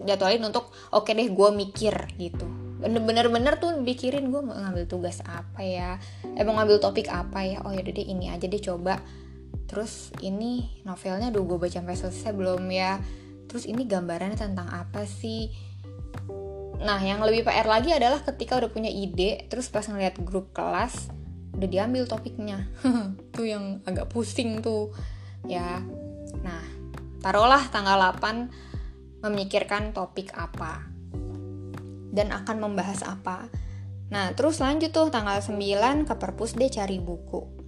jadwalin 0.01 0.49
untuk 0.49 0.73
oke 0.91 1.07
okay 1.07 1.13
deh 1.13 1.29
gue 1.29 1.49
mikir 1.53 1.95
gitu 2.17 2.64
bener-bener 2.85 3.57
tuh 3.57 3.73
pikirin 3.81 4.29
gue 4.29 4.41
mau 4.45 4.53
ngambil 4.53 4.85
tugas 4.85 5.21
apa 5.25 5.65
ya 5.65 5.97
eh 6.37 6.43
mau 6.45 6.53
ngambil 6.61 6.77
topik 6.77 7.09
apa 7.09 7.41
ya 7.41 7.57
oh 7.65 7.73
yaudah 7.73 7.93
deh 7.93 8.05
ini 8.05 8.29
aja 8.29 8.45
deh 8.45 8.61
coba 8.61 9.01
terus 9.65 10.13
ini 10.21 10.81
novelnya 10.85 11.33
udah 11.33 11.41
gue 11.41 11.57
baca 11.57 11.77
sampai 11.81 11.97
selesai 11.97 12.31
belum 12.37 12.63
ya 12.69 13.01
terus 13.49 13.65
ini 13.65 13.89
gambarannya 13.89 14.37
tentang 14.37 14.69
apa 14.69 15.09
sih 15.09 15.49
Nah, 16.75 16.99
yang 16.99 17.23
lebih 17.23 17.47
PR 17.47 17.65
lagi 17.65 17.95
adalah 17.95 18.21
ketika 18.21 18.59
udah 18.59 18.69
punya 18.69 18.91
ide, 18.91 19.47
terus 19.47 19.71
pas 19.71 19.87
ngeliat 19.87 20.19
grup 20.21 20.51
kelas, 20.51 21.09
udah 21.55 21.69
diambil 21.71 22.05
topiknya. 22.05 22.67
tuh 23.35 23.47
yang 23.47 23.81
agak 23.87 24.11
pusing 24.11 24.59
tuh. 24.59 24.91
Ya. 25.47 25.81
Nah, 26.43 26.63
taruhlah 27.23 27.63
tanggal 27.71 27.97
8 27.97 29.23
memikirkan 29.23 29.95
topik 29.95 30.35
apa. 30.35 30.94
Dan 32.15 32.31
akan 32.31 32.63
membahas 32.63 33.03
apa. 33.03 33.51
Nah, 34.09 34.31
terus 34.37 34.61
lanjut 34.63 34.93
tuh 34.93 35.11
tanggal 35.11 35.41
9 35.41 36.07
ke 36.07 36.13
perpus 36.15 36.55
deh 36.55 36.71
cari 36.71 37.01
buku. 37.01 37.65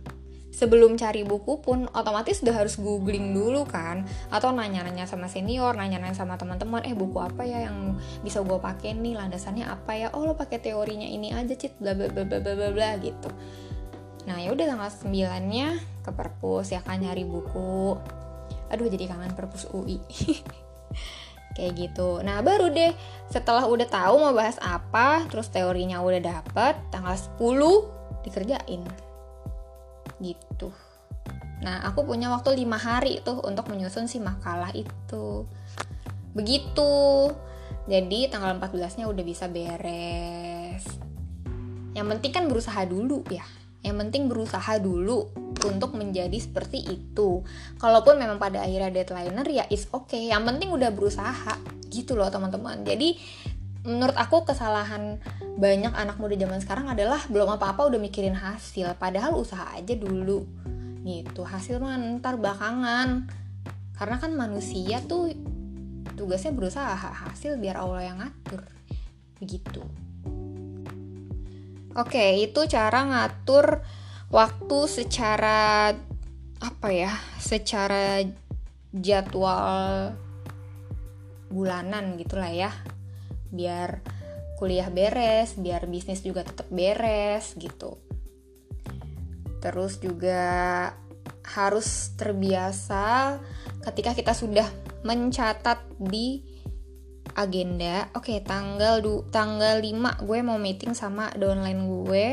Sebelum 0.57 0.97
cari 0.97 1.21
buku 1.21 1.61
pun 1.61 1.85
otomatis 1.93 2.41
udah 2.41 2.65
harus 2.65 2.81
googling 2.81 3.29
dulu 3.29 3.61
kan 3.69 4.09
atau 4.33 4.49
nanya-nanya 4.49 5.05
sama 5.05 5.29
senior 5.29 5.77
nanya-nanya 5.77 6.17
sama 6.17 6.33
teman-teman 6.33 6.81
eh 6.81 6.97
buku 6.97 7.21
apa 7.21 7.45
ya 7.45 7.69
yang 7.69 7.93
bisa 8.25 8.41
gue 8.41 8.57
pakai 8.57 8.97
nih? 8.97 9.13
Landasannya 9.21 9.69
apa 9.69 9.93
ya? 9.93 10.07
Oh 10.17 10.25
lo 10.25 10.33
pakai 10.33 10.57
teorinya 10.57 11.05
ini 11.05 11.29
aja 11.29 11.53
cit. 11.53 11.77
Bla 11.77 11.93
bla 11.93 12.09
bla 12.09 12.25
bla 12.25 12.41
bla 12.41 12.69
bla 12.73 12.89
gitu. 12.97 13.29
Nah 14.25 14.41
ya 14.41 14.49
udah 14.49 14.65
tanggal 14.65 14.89
9 14.89 15.13
nya 15.45 15.77
ke 16.01 16.09
perpus 16.09 16.73
ya 16.73 16.81
kan 16.81 17.05
nyari 17.05 17.21
buku. 17.21 17.93
Aduh 18.73 18.89
jadi 18.89 19.13
kangen 19.13 19.37
perpus 19.37 19.69
UI 19.69 20.01
kayak 21.57 21.73
gitu. 21.73 22.21
Nah 22.21 22.45
baru 22.45 22.69
deh 22.69 22.93
setelah 23.33 23.65
udah 23.65 23.89
tahu 23.89 24.21
mau 24.21 24.33
bahas 24.37 24.61
apa 24.61 25.25
terus 25.25 25.49
teorinya 25.49 25.97
udah 26.05 26.21
dapet 26.21 26.77
tanggal 26.93 27.17
10 27.17 28.21
dikerjain. 28.21 28.85
Gitu. 30.21 30.69
Nah 31.65 31.81
aku 31.89 32.05
punya 32.05 32.29
waktu 32.29 32.53
lima 32.53 32.77
hari 32.77 33.25
tuh 33.25 33.41
untuk 33.41 33.65
menyusun 33.73 34.05
si 34.05 34.21
makalah 34.21 34.69
itu. 34.77 35.49
Begitu. 36.37 36.93
Jadi 37.89 38.29
tanggal 38.29 38.53
14 38.61 39.01
nya 39.01 39.09
udah 39.09 39.23
bisa 39.25 39.49
beres. 39.49 40.85
Yang 41.97 42.07
penting 42.13 42.31
kan 42.37 42.45
berusaha 42.45 42.85
dulu 42.85 43.25
ya 43.33 43.56
yang 43.85 43.97
penting 44.01 44.25
berusaha 44.25 44.81
dulu 44.81 45.29
untuk 45.63 45.93
menjadi 45.93 46.35
seperti 46.37 46.81
itu. 46.85 47.45
Kalaupun 47.77 48.17
memang 48.17 48.41
pada 48.41 48.65
akhirnya 48.65 48.89
deadlineer 48.89 49.47
ya 49.47 49.65
is 49.69 49.85
okay. 49.93 50.29
yang 50.29 50.43
penting 50.43 50.73
udah 50.73 50.89
berusaha. 50.93 51.55
Gitu 51.87 52.17
loh 52.17 52.27
teman-teman. 52.27 52.81
Jadi 52.83 53.17
menurut 53.87 54.17
aku 54.17 54.43
kesalahan 54.43 55.21
banyak 55.55 55.93
anak 55.95 56.19
muda 56.19 56.35
zaman 56.35 56.59
sekarang 56.59 56.91
adalah 56.91 57.21
belum 57.29 57.57
apa-apa 57.57 57.87
udah 57.87 57.99
mikirin 58.01 58.35
hasil. 58.35 58.97
Padahal 58.97 59.37
usaha 59.37 59.69
aja 59.77 59.93
dulu. 59.93 60.43
Gitu. 61.05 61.41
Hasil 61.45 61.77
mah 61.77 61.95
ntar 62.19 62.41
belakangan. 62.41 63.29
Karena 63.97 64.15
kan 64.21 64.33
manusia 64.33 65.01
tuh 65.05 65.31
tugasnya 66.17 66.53
berusaha. 66.53 66.93
Hasil 66.97 67.61
biar 67.61 67.77
Allah 67.77 68.13
yang 68.13 68.17
ngatur. 68.19 68.65
Begitu 69.37 70.06
oke 71.97 72.25
itu 72.37 72.61
cara 72.69 73.01
ngatur 73.09 73.81
waktu 74.29 74.79
secara 74.85 75.91
apa 76.57 76.87
ya 76.93 77.13
secara 77.41 78.21
jadwal 78.93 80.13
bulanan 81.49 82.19
gitulah 82.19 82.51
ya. 82.51 82.71
Biar 83.49 84.03
kuliah 84.57 84.89
beres 84.89 85.53
biar 85.57 85.85
bisnis 85.89 86.21
juga 86.21 86.45
tetap 86.45 86.67
beres 86.69 87.57
gitu. 87.57 87.97
Terus 89.57 89.97
juga 89.97 90.45
harus 91.47 92.13
terbiasa 92.19 93.39
ketika 93.87 94.11
kita 94.11 94.35
sudah 94.35 94.67
mencatat 95.07 95.79
di 95.95 96.43
agenda. 97.37 98.09
Oke 98.17 98.33
okay, 98.33 98.39
tanggal 98.41 98.99
du 99.05 99.21
tanggal 99.29 99.77
5 99.79 100.25
gue 100.25 100.39
mau 100.41 100.57
meeting 100.57 100.97
sama 100.97 101.29
downline 101.37 101.85
gue 101.85 102.25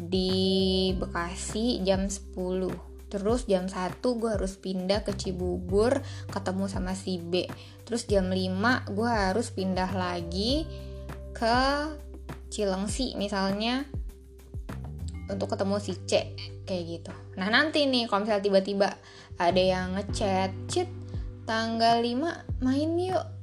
di 0.00 0.90
Bekasi 0.96 1.84
jam 1.84 2.08
10 2.08 2.32
terus 3.12 3.44
jam 3.44 3.66
1 3.68 4.00
gue 4.00 4.30
harus 4.32 4.56
pindah 4.56 5.04
ke 5.04 5.12
Cibubur 5.12 6.00
ketemu 6.32 6.64
sama 6.72 6.96
si 6.96 7.20
B. 7.20 7.44
Terus 7.84 8.08
jam 8.08 8.32
5 8.32 8.96
gue 8.96 9.10
harus 9.10 9.52
pindah 9.52 9.92
lagi 9.92 10.64
ke 11.36 11.58
Cilengsi 12.50 13.14
misalnya 13.14 13.86
untuk 15.30 15.54
ketemu 15.54 15.78
si 15.78 15.94
C 16.06 16.34
kayak 16.66 16.84
gitu. 16.86 17.12
Nah 17.38 17.50
nanti 17.50 17.86
nih 17.86 18.06
kalau 18.06 18.26
misalnya 18.26 18.46
tiba-tiba 18.46 18.88
ada 19.38 19.62
yang 19.62 19.94
ngechat 19.98 20.50
cit 20.70 20.90
tanggal 21.46 21.98
5 21.98 22.62
main 22.62 22.90
yuk 22.94 23.39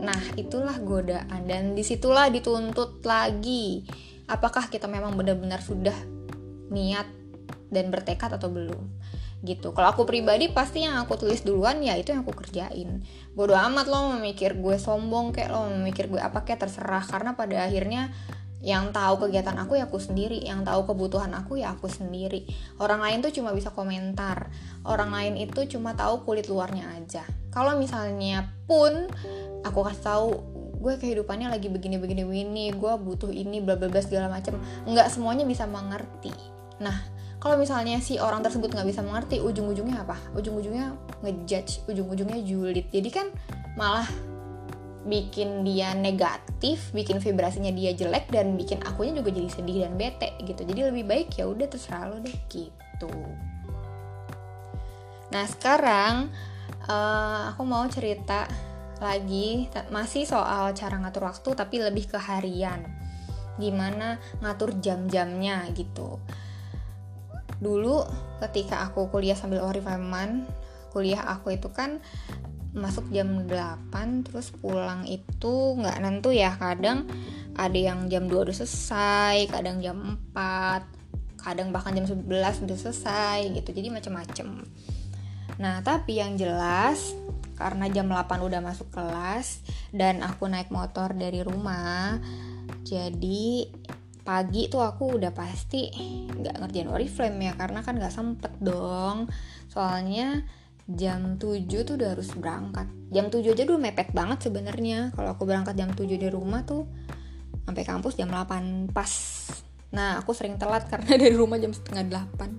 nah 0.00 0.20
itulah 0.36 0.76
godaan 0.80 1.44
dan 1.44 1.76
di 1.76 1.84
situlah 1.84 2.32
dituntut 2.32 3.04
lagi. 3.04 3.84
Apakah 4.30 4.70
kita 4.70 4.86
memang 4.86 5.18
benar-benar 5.18 5.60
sudah 5.60 5.96
niat 6.70 7.06
dan 7.68 7.90
bertekad 7.92 8.34
atau 8.34 8.48
belum? 8.48 8.84
Gitu. 9.40 9.72
Kalau 9.72 9.88
aku 9.88 10.04
pribadi 10.04 10.52
pasti 10.52 10.84
yang 10.84 11.00
aku 11.00 11.16
tulis 11.16 11.40
duluan 11.40 11.80
ya 11.80 11.96
itu 11.96 12.12
yang 12.12 12.22
aku 12.24 12.36
kerjain. 12.36 13.02
Bodo 13.32 13.56
amat 13.56 13.88
lo 13.88 14.12
memikir 14.16 14.56
gue 14.60 14.76
sombong 14.76 15.32
kayak 15.32 15.50
lo 15.50 15.72
memikir 15.72 16.12
gue 16.12 16.20
apa 16.20 16.44
kayak 16.44 16.68
terserah. 16.68 17.02
Karena 17.02 17.32
pada 17.34 17.64
akhirnya 17.64 18.12
yang 18.60 18.92
tahu 18.92 19.26
kegiatan 19.26 19.56
aku 19.56 19.80
ya 19.80 19.88
aku 19.88 19.96
sendiri 19.96 20.36
yang 20.44 20.60
tahu 20.68 20.84
kebutuhan 20.84 21.32
aku 21.32 21.60
ya 21.60 21.72
aku 21.72 21.88
sendiri. 21.88 22.44
Orang 22.76 23.00
lain 23.00 23.24
tuh 23.24 23.32
cuma 23.32 23.56
bisa 23.56 23.72
komentar 23.72 24.52
orang 24.84 25.10
lain 25.12 25.34
itu 25.40 25.64
cuma 25.76 25.96
tahu 25.96 26.28
kulit 26.28 26.46
luarnya 26.48 26.84
aja. 26.92 27.24
Kalau 27.48 27.80
misalnya 27.80 28.52
pun 28.68 29.08
aku 29.64 29.80
kasih 29.84 30.04
tahu 30.04 30.28
gue 30.80 30.94
kehidupannya 30.96 31.52
lagi 31.52 31.68
begini 31.68 32.00
begini 32.00 32.24
begini 32.24 32.64
gue 32.72 32.92
butuh 32.96 33.28
ini 33.28 33.60
bla 33.60 33.76
bla 33.76 33.92
bla 33.92 34.00
segala 34.00 34.32
macam 34.32 34.56
nggak 34.88 35.08
semuanya 35.08 35.44
bisa 35.48 35.64
mengerti. 35.64 36.32
Nah 36.80 36.96
kalau 37.40 37.56
misalnya 37.56 37.96
si 38.04 38.20
orang 38.20 38.44
tersebut 38.44 38.68
nggak 38.68 38.88
bisa 38.88 39.00
mengerti 39.00 39.40
ujung-ujungnya 39.40 40.04
apa? 40.04 40.16
Ujung-ujungnya 40.36 40.92
ngejudge 41.24 41.88
ujung-ujungnya 41.88 42.44
julid. 42.44 42.92
Jadi 42.92 43.08
kan 43.08 43.32
malah 43.76 44.04
bikin 45.00 45.64
dia 45.64 45.96
negatif, 45.96 46.92
bikin 46.92 47.24
vibrasinya 47.24 47.72
dia 47.72 47.96
jelek 47.96 48.28
dan 48.28 48.52
bikin 48.56 48.84
akunya 48.84 49.16
juga 49.24 49.32
jadi 49.32 49.48
sedih 49.48 49.76
dan 49.88 49.96
bete 49.96 50.36
gitu. 50.44 50.60
Jadi 50.64 50.80
lebih 50.92 51.04
baik 51.08 51.28
ya 51.40 51.48
udah 51.48 51.66
terserah 51.68 52.12
lo 52.12 52.20
deh 52.20 52.36
gitu. 52.52 53.12
Nah 55.32 55.44
sekarang 55.48 56.28
uh, 56.90 57.54
aku 57.54 57.62
mau 57.64 57.86
cerita 57.88 58.44
lagi 59.00 59.72
masih 59.88 60.28
soal 60.28 60.76
cara 60.76 61.00
ngatur 61.00 61.24
waktu 61.24 61.50
tapi 61.56 61.80
lebih 61.80 62.12
ke 62.12 62.18
harian. 62.20 62.84
Gimana 63.56 64.20
ngatur 64.44 64.76
jam-jamnya 64.84 65.64
gitu. 65.72 66.20
Dulu 67.56 68.04
ketika 68.44 68.84
aku 68.84 69.08
kuliah 69.08 69.36
sambil 69.36 69.64
orifaman, 69.64 70.44
kuliah 70.92 71.24
aku 71.24 71.56
itu 71.56 71.72
kan 71.72 72.04
masuk 72.70 73.10
jam 73.10 73.46
8 73.50 74.26
terus 74.26 74.54
pulang 74.54 75.02
itu 75.06 75.74
nggak 75.74 75.98
nentu 76.02 76.30
ya 76.30 76.54
kadang 76.54 77.06
ada 77.58 77.74
yang 77.74 78.06
jam 78.06 78.30
2 78.30 78.46
udah 78.46 78.56
selesai 78.56 79.50
kadang 79.50 79.82
jam 79.82 80.20
4 80.34 81.42
kadang 81.42 81.72
bahkan 81.72 81.96
jam 81.96 82.06
11 82.06 82.28
udah 82.68 82.78
selesai 82.78 83.48
gitu. 83.56 83.72
Jadi 83.72 83.88
macem-macem. 83.88 84.48
Nah 85.58 85.80
tapi 85.80 86.20
yang 86.20 86.36
jelas 86.36 87.16
karena 87.56 87.88
jam 87.92 88.08
8 88.08 88.40
udah 88.40 88.60
masuk 88.64 88.88
kelas 88.92 89.60
dan 89.92 90.24
aku 90.24 90.48
naik 90.48 90.72
motor 90.72 91.12
dari 91.12 91.44
rumah 91.44 92.16
jadi 92.86 93.68
pagi 94.20 94.70
tuh 94.70 94.84
aku 94.84 95.18
udah 95.18 95.32
pasti 95.34 95.90
nggak 96.30 96.62
ngerjain 96.62 96.88
oriflame 96.92 97.50
ya 97.50 97.52
karena 97.56 97.82
kan 97.82 97.98
nggak 97.98 98.14
sempet 98.14 98.52
dong. 98.62 99.26
Soalnya 99.66 100.44
jam 100.94 101.38
7 101.38 101.66
tuh 101.86 101.94
udah 101.94 102.18
harus 102.18 102.30
berangkat. 102.34 102.86
Jam 103.10 103.30
7 103.30 103.54
aja 103.54 103.62
udah 103.66 103.80
mepet 103.80 104.08
banget 104.10 104.50
sebenarnya. 104.50 105.14
Kalau 105.14 105.34
aku 105.34 105.46
berangkat 105.46 105.74
jam 105.78 105.90
7 105.94 106.06
dari 106.18 106.32
rumah 106.32 106.66
tuh 106.66 106.86
sampai 107.66 107.84
kampus 107.86 108.18
jam 108.18 108.30
8 108.30 108.90
pas. 108.90 109.12
Nah 109.94 110.18
aku 110.22 110.34
sering 110.34 110.58
telat 110.58 110.86
karena 110.90 111.14
dari 111.22 111.34
rumah 111.34 111.58
jam 111.58 111.70
setengah 111.74 112.26
8 112.34 112.50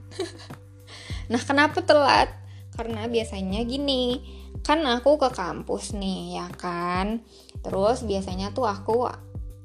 nah 1.32 1.41
kenapa 1.41 1.80
telat? 1.84 2.30
Karena 2.72 3.08
biasanya 3.08 3.63
gini 3.67 4.20
kan 4.63 4.84
aku 4.88 5.20
ke 5.20 5.30
kampus 5.32 5.96
nih 5.96 6.39
ya 6.39 6.48
kan? 6.56 7.24
Terus 7.63 8.04
biasanya 8.08 8.56
tuh 8.56 8.67
aku 8.67 9.08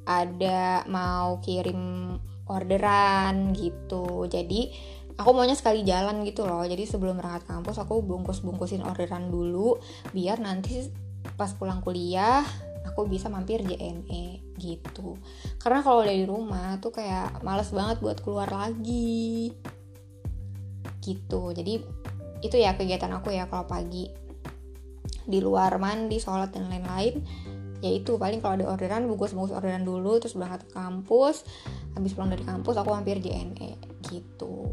ada 0.06 0.86
mau 0.86 1.42
kirim 1.42 2.14
orderan 2.46 3.50
gitu. 3.54 4.30
Jadi 4.30 4.70
aku 5.16 5.30
maunya 5.32 5.56
sekali 5.56 5.82
jalan 5.82 6.22
gitu 6.28 6.44
loh. 6.44 6.62
Jadi 6.64 6.84
sebelum 6.84 7.16
berangkat 7.16 7.48
kampus 7.48 7.80
aku 7.80 8.04
bungkus 8.04 8.44
bungkusin 8.44 8.84
orderan 8.84 9.32
dulu 9.32 9.80
biar 10.12 10.40
nanti 10.40 10.84
pas 11.34 11.50
pulang 11.56 11.82
kuliah 11.82 12.44
aku 12.86 13.08
bisa 13.08 13.26
mampir 13.32 13.64
JNE 13.64 14.56
gitu. 14.60 15.18
Karena 15.58 15.82
kalau 15.82 16.04
dari 16.04 16.22
rumah 16.24 16.78
tuh 16.78 16.94
kayak 16.94 17.42
males 17.42 17.72
banget 17.72 18.00
buat 18.00 18.20
keluar 18.22 18.48
lagi. 18.48 19.52
Gitu. 21.02 21.42
Jadi 21.52 21.74
itu 22.44 22.56
ya 22.56 22.76
kegiatan 22.76 23.10
aku 23.16 23.32
ya 23.32 23.48
kalau 23.50 23.66
pagi. 23.66 24.06
Di 25.26 25.42
luar 25.42 25.80
mandi 25.82 26.22
sholat 26.22 26.54
dan 26.54 26.70
lain-lain. 26.70 27.18
Ya 27.84 27.92
itu 27.92 28.16
paling 28.16 28.40
kalau 28.40 28.56
ada 28.56 28.72
orderan 28.72 29.04
bungkus 29.04 29.36
bungkus 29.36 29.52
orderan 29.52 29.84
dulu 29.84 30.16
terus 30.22 30.32
berangkat 30.38 30.70
ke 30.70 30.72
kampus. 30.72 31.44
Habis 31.98 32.14
pulang 32.14 32.32
dari 32.32 32.44
kampus 32.46 32.78
aku 32.78 32.94
mampir 32.94 33.18
JNE 33.18 33.76
gitu 34.06 34.72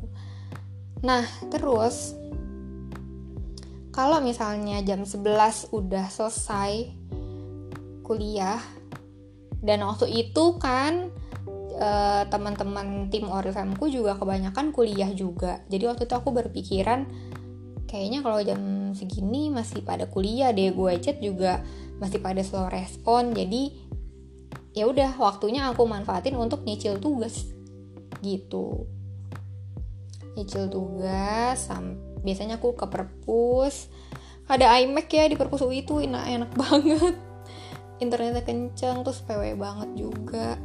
Nah, 1.04 1.28
terus 1.52 2.16
kalau 3.92 4.24
misalnya 4.24 4.80
jam 4.82 5.04
11 5.04 5.76
udah 5.76 6.08
selesai 6.08 6.96
kuliah 8.08 8.64
dan 9.60 9.84
waktu 9.84 10.08
itu 10.12 10.58
kan 10.60 11.12
uh, 11.76 12.24
teman-teman 12.32 13.12
tim 13.12 13.28
Orifemku 13.28 13.92
juga 13.92 14.16
kebanyakan 14.16 14.72
kuliah 14.72 15.12
juga. 15.12 15.60
Jadi 15.68 15.84
waktu 15.86 16.04
itu 16.08 16.16
aku 16.16 16.32
berpikiran 16.32 17.06
kayaknya 17.86 18.24
kalau 18.24 18.40
jam 18.42 18.92
segini 18.98 19.54
masih 19.54 19.86
pada 19.86 20.10
kuliah 20.10 20.50
deh 20.56 20.74
gue 20.74 20.94
chat 21.04 21.20
juga 21.20 21.62
masih 22.00 22.24
pada 22.24 22.40
slow 22.42 22.72
respon. 22.72 23.36
Jadi 23.36 23.76
ya 24.74 24.88
udah 24.88 25.20
waktunya 25.20 25.68
aku 25.68 25.84
manfaatin 25.84 26.40
untuk 26.40 26.64
nyicil 26.64 26.98
tugas 26.98 27.46
gitu 28.24 28.88
nyicil 30.34 30.66
tugas 30.70 31.70
biasanya 32.24 32.58
aku 32.58 32.74
ke 32.74 32.88
perpus. 32.88 33.92
Ada 34.48 34.80
iMac 34.84 35.08
ya 35.12 35.28
di 35.28 35.36
perpus 35.40 35.64
UI 35.64 35.84
itu 35.84 36.00
enak 36.04 36.24
enak 36.26 36.52
banget. 36.62 37.16
Internetnya 38.00 38.44
kenceng 38.44 39.04
terus 39.06 39.22
PW 39.24 39.60
banget 39.60 39.90
juga. 39.96 40.58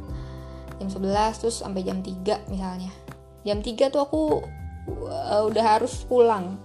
Jam 0.79 0.87
11 0.87 1.39
terus 1.43 1.59
sampai 1.59 1.83
jam 1.83 1.99
3 1.99 2.49
misalnya. 2.51 2.91
Jam 3.43 3.59
3 3.59 3.91
tuh 3.91 4.01
aku 4.01 4.21
uh, 5.07 5.43
udah 5.47 5.63
harus 5.77 6.03
pulang. 6.07 6.59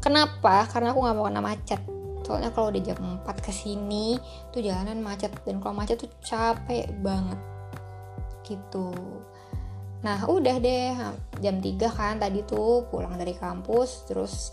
Kenapa? 0.00 0.68
Karena 0.68 0.92
aku 0.92 1.00
nggak 1.04 1.16
mau 1.16 1.28
kena 1.28 1.40
macet. 1.44 1.80
Soalnya 2.24 2.52
kalau 2.56 2.72
udah 2.72 2.82
jam 2.82 2.98
4 3.24 3.24
ke 3.44 3.52
sini 3.52 4.16
tuh 4.52 4.64
jalanan 4.64 5.00
macet. 5.00 5.32
Dan 5.44 5.60
kalau 5.60 5.76
macet 5.76 6.00
tuh 6.00 6.12
capek 6.24 6.88
banget. 7.00 7.40
Gitu 8.44 8.92
Nah 10.04 10.28
udah 10.28 10.56
deh 10.60 10.92
jam 11.40 11.64
3 11.64 11.80
kan 11.88 12.20
tadi 12.20 12.44
tuh 12.44 12.84
pulang 12.92 13.16
dari 13.16 13.32
kampus 13.32 14.04
terus 14.04 14.52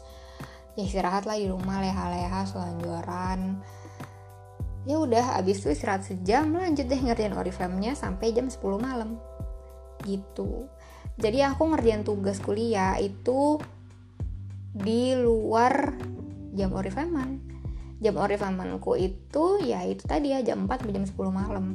ya 0.79 0.87
istirahat 0.87 1.27
lah 1.27 1.35
di 1.35 1.51
rumah 1.51 1.83
leha-leha 1.83 2.47
selanjuran 2.47 3.59
ya 4.87 4.95
udah 4.97 5.37
abis 5.43 5.61
itu 5.61 5.75
istirahat 5.75 6.07
sejam 6.07 6.55
lanjut 6.55 6.87
deh 6.87 6.97
ngerjain 6.97 7.35
oriflame-nya 7.35 7.93
sampai 7.93 8.31
jam 8.31 8.47
10 8.47 8.57
malam. 8.79 9.19
Gitu. 10.01 10.65
Jadi 11.19 11.43
aku 11.45 11.69
ngerjain 11.69 12.01
tugas 12.01 12.41
kuliah 12.41 12.97
itu 12.97 13.61
di 14.71 15.13
luar 15.19 15.99
jam 16.55 16.71
oriflame 16.71 17.43
jam 18.01 18.17
oriflameku 18.17 18.97
itu 18.97 19.61
ya 19.61 19.85
itu 19.85 20.03
tadi 20.07 20.33
ya 20.33 20.41
jam 20.41 20.65
4 20.65 20.81
sampai 20.81 20.95
jam 20.95 21.05
10 21.05 21.29
malam 21.29 21.65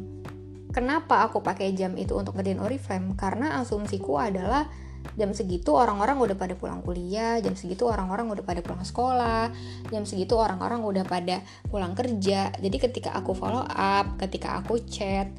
kenapa 0.77 1.25
aku 1.25 1.41
pakai 1.41 1.73
jam 1.73 1.97
itu 1.97 2.13
untuk 2.13 2.37
ngerjain 2.37 2.61
oriflame 2.61 3.17
karena 3.17 3.57
asumsiku 3.65 4.21
adalah 4.21 4.69
jam 5.17 5.33
segitu 5.33 5.73
orang-orang 5.73 6.21
udah 6.21 6.37
pada 6.37 6.53
pulang 6.53 6.85
kuliah, 6.85 7.41
jam 7.41 7.57
segitu 7.57 7.89
orang-orang 7.89 8.29
udah 8.29 8.45
pada 8.45 8.61
pulang 8.61 8.85
sekolah, 8.85 9.49
jam 9.89 10.05
segitu 10.05 10.37
orang-orang 10.37 10.85
udah 10.85 11.05
pada 11.09 11.41
pulang 11.73 11.97
kerja. 11.97 12.53
Jadi 12.53 12.77
ketika 12.77 13.17
aku 13.17 13.33
follow 13.33 13.65
up, 13.65 14.21
ketika 14.21 14.61
aku 14.61 14.85
chat, 14.85 15.33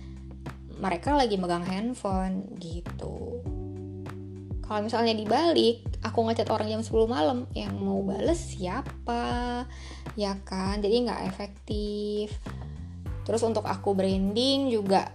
mereka 0.82 1.14
lagi 1.14 1.38
megang 1.38 1.68
handphone 1.68 2.58
gitu. 2.58 3.46
Kalau 4.66 4.82
misalnya 4.84 5.14
dibalik, 5.14 5.86
aku 6.02 6.28
ngechat 6.28 6.50
orang 6.50 6.68
jam 6.68 6.82
10 6.82 7.08
malam, 7.08 7.46
yang 7.56 7.78
mau 7.78 8.02
bales 8.04 8.58
siapa? 8.58 9.64
Ya 10.18 10.36
kan, 10.44 10.82
jadi 10.82 11.08
nggak 11.08 11.22
efektif. 11.30 12.36
Terus 13.24 13.44
untuk 13.44 13.64
aku 13.64 13.96
branding 13.96 14.72
juga 14.72 15.08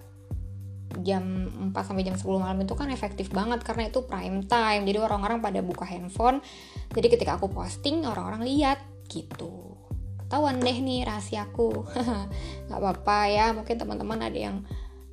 jam 1.00 1.24
4 1.72 1.74
sampai 1.74 2.04
jam 2.04 2.16
10 2.20 2.28
malam 2.36 2.60
itu 2.60 2.76
kan 2.76 2.92
efektif 2.92 3.32
banget 3.32 3.64
karena 3.64 3.88
itu 3.88 4.04
prime 4.04 4.44
time. 4.44 4.84
Jadi 4.84 4.98
orang-orang 5.00 5.40
pada 5.40 5.64
buka 5.64 5.88
handphone. 5.88 6.44
Jadi 6.92 7.08
ketika 7.08 7.40
aku 7.40 7.48
posting 7.48 8.04
orang-orang 8.04 8.44
lihat 8.44 8.84
gitu. 9.08 9.80
Ketahuan 10.20 10.60
deh 10.60 10.76
nih 10.76 11.08
rahasiaku. 11.08 11.88
nggak 12.68 12.78
apa-apa 12.78 13.18
ya, 13.32 13.46
mungkin 13.56 13.76
teman-teman 13.80 14.20
ada 14.20 14.38
yang 14.38 14.56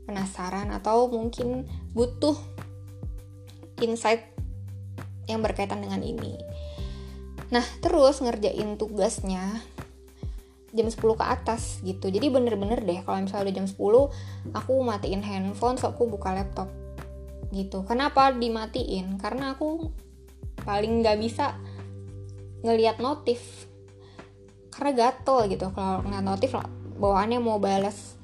penasaran 0.04 0.74
atau 0.76 1.08
mungkin 1.08 1.70
butuh 1.96 2.36
insight 3.80 4.28
yang 5.30 5.40
berkaitan 5.46 5.80
dengan 5.80 6.02
ini. 6.02 6.36
Nah, 7.50 7.66
terus 7.82 8.22
ngerjain 8.22 8.78
tugasnya 8.78 9.62
jam 10.76 10.88
10 10.88 10.96
ke 10.96 11.26
atas 11.26 11.82
gitu. 11.82 12.10
Jadi 12.10 12.28
bener-bener 12.30 12.82
deh 12.82 13.00
kalau 13.06 13.22
misalnya 13.22 13.50
udah 13.50 13.56
jam 13.64 13.68
10 13.68 14.56
aku 14.58 14.74
matiin 14.86 15.22
handphone 15.26 15.78
so 15.78 15.90
aku 15.90 16.06
buka 16.10 16.34
laptop 16.34 16.70
gitu. 17.50 17.82
Kenapa 17.86 18.30
dimatiin? 18.34 19.18
Karena 19.18 19.58
aku 19.58 19.90
paling 20.64 21.02
nggak 21.02 21.18
bisa 21.18 21.58
ngelihat 22.62 23.02
notif. 23.02 23.68
Karena 24.70 24.92
gatel 24.96 25.50
gitu 25.52 25.74
kalau 25.74 26.06
ngeliat 26.06 26.26
notif 26.26 26.56
bawaannya 27.00 27.40
mau 27.40 27.58
balas 27.58 28.20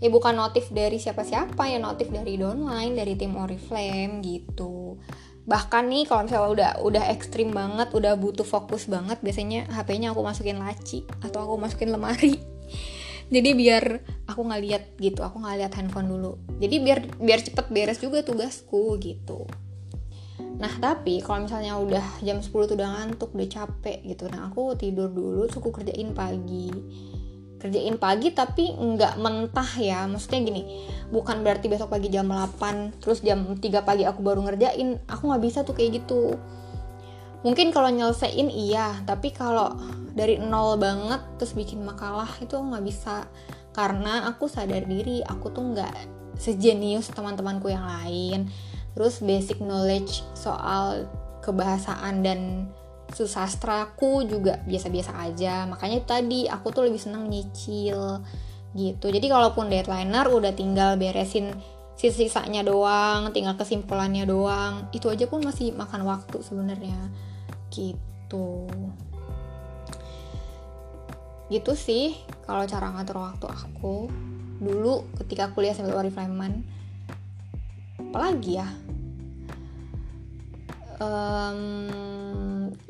ya 0.00 0.08
bukan 0.08 0.32
notif 0.32 0.72
dari 0.72 0.96
siapa-siapa 0.96 1.60
ya 1.68 1.76
notif 1.76 2.08
dari 2.08 2.40
downline 2.40 2.96
dari 2.96 3.14
tim 3.20 3.36
Oriflame 3.36 4.24
gitu 4.24 4.96
bahkan 5.50 5.90
nih 5.90 6.06
kalau 6.06 6.30
misalnya 6.30 6.46
udah 6.54 6.70
udah 6.86 7.04
ekstrim 7.10 7.50
banget 7.50 7.90
udah 7.90 8.14
butuh 8.14 8.46
fokus 8.46 8.86
banget 8.86 9.18
biasanya 9.18 9.66
HP-nya 9.74 10.14
aku 10.14 10.22
masukin 10.22 10.62
laci 10.62 11.02
atau 11.26 11.42
aku 11.42 11.58
masukin 11.58 11.90
lemari. 11.90 12.38
Jadi 13.34 13.50
biar 13.58 13.98
aku 14.30 14.46
nggak 14.46 14.62
lihat 14.62 14.82
gitu 15.02 15.26
aku 15.26 15.42
nggak 15.42 15.58
lihat 15.58 15.72
handphone 15.74 16.06
dulu. 16.06 16.38
Jadi 16.62 16.76
biar 16.78 16.98
biar 17.18 17.42
cepet 17.42 17.66
beres 17.74 17.98
juga 17.98 18.22
tugasku 18.22 18.94
gitu. 19.02 19.50
Nah 20.38 20.70
tapi 20.78 21.18
kalau 21.18 21.50
misalnya 21.50 21.74
udah 21.82 22.22
jam 22.22 22.38
10 22.38 22.54
tuh 22.54 22.78
udah 22.78 22.90
ngantuk 22.94 23.34
udah 23.34 23.48
capek 23.50 23.98
gitu 24.06 24.30
nah 24.30 24.46
aku 24.46 24.78
tidur 24.78 25.10
dulu 25.10 25.50
suku 25.50 25.74
kerjain 25.74 26.14
pagi 26.14 26.70
kerjain 27.60 28.00
pagi 28.00 28.32
tapi 28.32 28.72
nggak 28.72 29.20
mentah 29.20 29.70
ya. 29.76 30.08
Maksudnya 30.08 30.40
gini 30.42 30.62
bukan 31.12 31.44
berarti 31.44 31.68
besok 31.68 31.92
pagi 31.92 32.08
jam 32.08 32.26
8 32.26 33.04
terus 33.04 33.20
jam 33.20 33.44
3 33.44 33.60
pagi 33.84 34.08
aku 34.08 34.24
baru 34.24 34.40
ngerjain 34.48 35.04
aku 35.04 35.22
nggak 35.28 35.42
bisa 35.44 35.62
tuh 35.62 35.76
kayak 35.76 36.02
gitu. 36.02 36.34
Mungkin 37.44 37.72
kalau 37.72 37.92
nyelesain 37.92 38.48
iya 38.48 39.00
tapi 39.04 39.32
kalau 39.32 39.76
dari 40.16 40.40
nol 40.40 40.80
banget 40.80 41.20
terus 41.36 41.52
bikin 41.52 41.84
makalah 41.84 42.28
itu 42.40 42.56
nggak 42.56 42.84
bisa. 42.84 43.28
Karena 43.70 44.26
aku 44.26 44.50
sadar 44.50 44.82
diri 44.88 45.22
aku 45.22 45.52
tuh 45.54 45.76
nggak 45.76 45.94
sejenius 46.40 47.12
teman-temanku 47.12 47.68
yang 47.68 47.84
lain. 47.84 48.48
Terus 48.96 49.22
basic 49.22 49.62
knowledge 49.62 50.24
soal 50.34 51.06
kebahasaan 51.40 52.24
dan 52.24 52.40
susastraku 53.10 54.24
juga 54.26 54.62
biasa-biasa 54.64 55.12
aja. 55.20 55.66
Makanya 55.66 56.02
tadi 56.06 56.46
aku 56.46 56.70
tuh 56.70 56.86
lebih 56.86 57.02
senang 57.02 57.26
nyicil 57.26 58.22
gitu. 58.74 59.06
Jadi 59.10 59.26
kalaupun 59.26 59.66
deadlineer 59.66 60.30
udah 60.30 60.54
tinggal 60.54 60.94
beresin 60.94 61.50
sisa-sisanya 62.00 62.64
doang 62.64 63.28
tinggal 63.36 63.60
kesimpulannya 63.60 64.24
doang. 64.24 64.88
Itu 64.94 65.12
aja 65.12 65.28
pun 65.28 65.44
masih 65.44 65.76
makan 65.76 66.08
waktu 66.08 66.40
sebenarnya 66.40 66.96
gitu. 67.68 68.64
Gitu 71.50 71.72
sih 71.74 72.16
kalau 72.48 72.64
cara 72.64 72.88
ngatur 72.94 73.20
waktu 73.20 73.46
aku. 73.50 74.08
Dulu 74.60 75.16
ketika 75.24 75.52
kuliah 75.52 75.76
sambil 75.76 76.00
Oriflameman 76.00 76.64
apalagi 78.00 78.60
ya? 78.60 78.68
Um, 81.00 81.60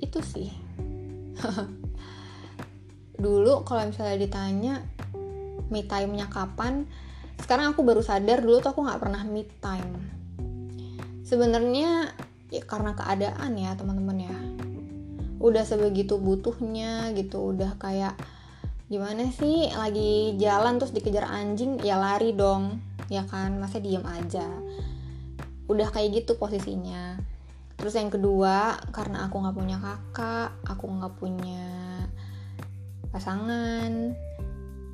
itu 0.00 0.20
sih. 0.22 0.50
Dulu 3.20 3.64
kalau 3.68 3.88
misalnya 3.88 4.16
ditanya 4.16 4.74
me 5.70 5.86
time-nya 5.86 6.26
kapan 6.26 6.88
sekarang 7.40 7.72
aku 7.72 7.80
baru 7.86 8.04
sadar 8.04 8.44
dulu 8.44 8.60
tuh 8.60 8.76
aku 8.76 8.84
nggak 8.84 9.00
pernah 9.00 9.22
me 9.24 9.42
time. 9.64 9.92
Sebenarnya 11.24 12.12
ya 12.50 12.62
karena 12.66 12.92
keadaan 12.92 13.56
ya 13.56 13.74
teman-teman 13.74 14.18
ya. 14.28 14.36
Udah 15.40 15.64
sebegitu 15.64 16.20
butuhnya 16.20 17.16
gitu 17.16 17.56
udah 17.56 17.80
kayak 17.80 18.12
gimana 18.90 19.30
sih 19.30 19.70
lagi 19.72 20.36
jalan 20.36 20.76
terus 20.82 20.92
dikejar 20.92 21.24
anjing 21.30 21.80
ya 21.80 21.96
lari 21.96 22.36
dong 22.36 22.82
ya 23.08 23.24
kan? 23.24 23.56
Masa 23.56 23.80
diem 23.80 24.04
aja? 24.04 24.44
Udah 25.70 25.88
kayak 25.88 26.22
gitu 26.22 26.36
posisinya 26.36 27.09
terus 27.80 27.96
yang 27.96 28.12
kedua 28.12 28.76
karena 28.92 29.24
aku 29.24 29.40
nggak 29.40 29.56
punya 29.56 29.80
kakak 29.80 30.52
aku 30.68 30.84
nggak 30.86 31.14
punya 31.16 31.64
pasangan. 33.10 34.14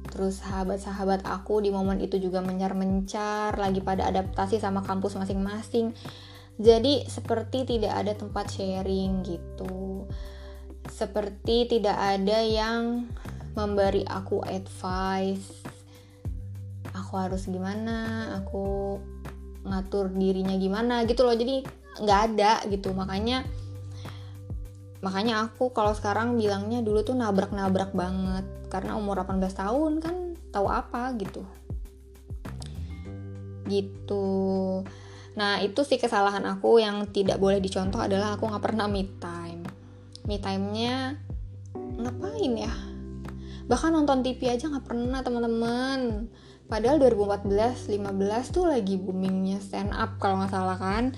Terus 0.08 0.40
sahabat-sahabat 0.40 1.28
aku 1.28 1.60
di 1.60 1.68
momen 1.68 2.00
itu 2.00 2.16
juga 2.16 2.40
mencar-mencar 2.40 3.52
lagi 3.60 3.84
pada 3.84 4.08
adaptasi 4.08 4.56
sama 4.56 4.80
kampus 4.80 5.20
masing-masing. 5.20 5.92
Jadi 6.56 7.04
seperti 7.04 7.68
tidak 7.68 7.92
ada 7.92 8.16
tempat 8.16 8.48
sharing 8.48 9.20
gitu. 9.28 10.08
Seperti 10.88 11.68
tidak 11.68 12.00
ada 12.00 12.40
yang 12.40 13.12
memberi 13.52 14.08
aku 14.08 14.40
advice. 14.40 15.60
Aku 16.96 17.20
harus 17.20 17.44
gimana 17.44 18.32
aku 18.40 18.96
ngatur 19.68 20.08
dirinya 20.16 20.56
gimana 20.56 21.04
gitu 21.04 21.28
loh. 21.28 21.36
Jadi 21.36 21.60
nggak 22.02 22.20
ada 22.32 22.52
gitu. 22.68 22.92
Makanya 22.92 23.46
makanya 25.04 25.46
aku 25.46 25.70
kalau 25.70 25.92
sekarang 25.92 26.34
bilangnya 26.34 26.80
dulu 26.80 27.04
tuh 27.04 27.14
nabrak-nabrak 27.14 27.92
banget. 27.92 28.46
Karena 28.66 28.98
umur 28.98 29.22
18 29.22 29.40
tahun 29.52 29.92
kan 30.02 30.16
tahu 30.50 30.66
apa 30.66 31.14
gitu. 31.20 31.42
Gitu. 33.66 34.28
Nah 35.36 35.60
itu 35.60 35.80
sih 35.84 36.00
kesalahan 36.00 36.44
aku. 36.48 36.80
Yang 36.82 37.12
tidak 37.12 37.38
boleh 37.38 37.60
dicontoh 37.60 38.00
adalah 38.00 38.34
aku 38.34 38.48
nggak 38.48 38.64
pernah 38.64 38.86
me 38.88 39.04
time. 39.20 39.62
Me 40.26 40.42
time-nya 40.42 41.20
ngapain 41.76 42.52
ya? 42.56 42.74
Bahkan 43.66 43.90
nonton 43.94 44.22
TV 44.22 44.50
aja 44.50 44.70
nggak 44.70 44.86
pernah 44.86 45.20
teman-teman. 45.22 46.30
Padahal 46.66 46.98
2014 46.98 47.86
15 47.94 48.54
tuh 48.54 48.66
lagi 48.66 48.98
boomingnya 48.98 49.62
stand 49.62 49.94
up 49.94 50.18
kalau 50.18 50.42
nggak 50.42 50.50
salah 50.50 50.74
kan 50.74 51.14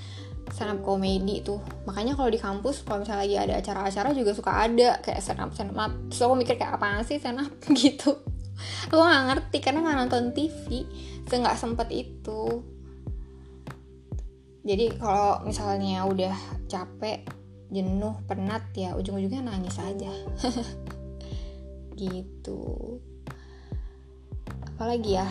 stand 0.53 0.81
komedi 0.83 1.45
tuh. 1.45 1.61
Makanya 1.85 2.17
kalau 2.17 2.31
di 2.33 2.41
kampus 2.41 2.83
kalau 2.85 3.05
misalnya 3.05 3.23
lagi 3.25 3.37
ada 3.37 3.55
acara-acara 3.61 4.09
juga 4.17 4.33
suka 4.33 4.53
ada 4.53 5.01
kayak 5.05 5.21
stand 5.21 5.41
up. 5.41 5.51
Stand 5.53 5.77
up 5.77 5.93
aku 6.13 6.35
mikir 6.35 6.55
kayak 6.57 6.81
apaan 6.81 7.05
sih 7.05 7.21
stand 7.21 7.45
gitu? 7.81 8.17
Aku 8.91 8.99
nggak 8.99 9.25
ngerti 9.31 9.59
karena 9.63 9.87
nggak 9.87 9.97
nonton 10.03 10.25
TV 10.35 10.89
nggak 11.29 11.61
sempet 11.61 11.89
itu. 11.93 12.65
Jadi 14.65 14.97
kalau 14.97 15.45
misalnya 15.45 16.05
udah 16.09 16.37
capek 16.69 17.25
jenuh 17.69 18.17
penat 18.25 18.65
ya 18.73 18.97
ujung-ujungnya 18.97 19.45
nangis 19.45 19.77
aja. 19.77 20.13
Gitu. 21.99 22.61
Apalagi 24.77 25.19
ya 25.19 25.27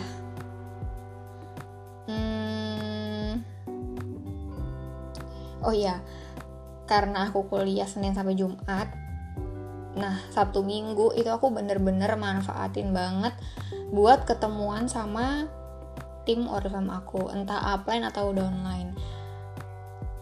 oh 5.68 5.74
iya 5.76 6.00
karena 6.88 7.28
aku 7.28 7.44
kuliah 7.52 7.84
Senin 7.84 8.16
sampai 8.16 8.32
Jumat 8.32 8.88
nah 9.92 10.16
Sabtu 10.32 10.64
Minggu 10.64 11.12
itu 11.12 11.28
aku 11.28 11.52
bener-bener 11.52 12.16
manfaatin 12.16 12.96
banget 12.96 13.36
buat 13.92 14.24
ketemuan 14.24 14.88
sama 14.88 15.48
tim 16.28 16.44
Oriflame 16.44 16.92
aku 16.92 17.32
entah 17.32 17.72
upline 17.72 18.04
atau 18.04 18.36
downline. 18.36 18.92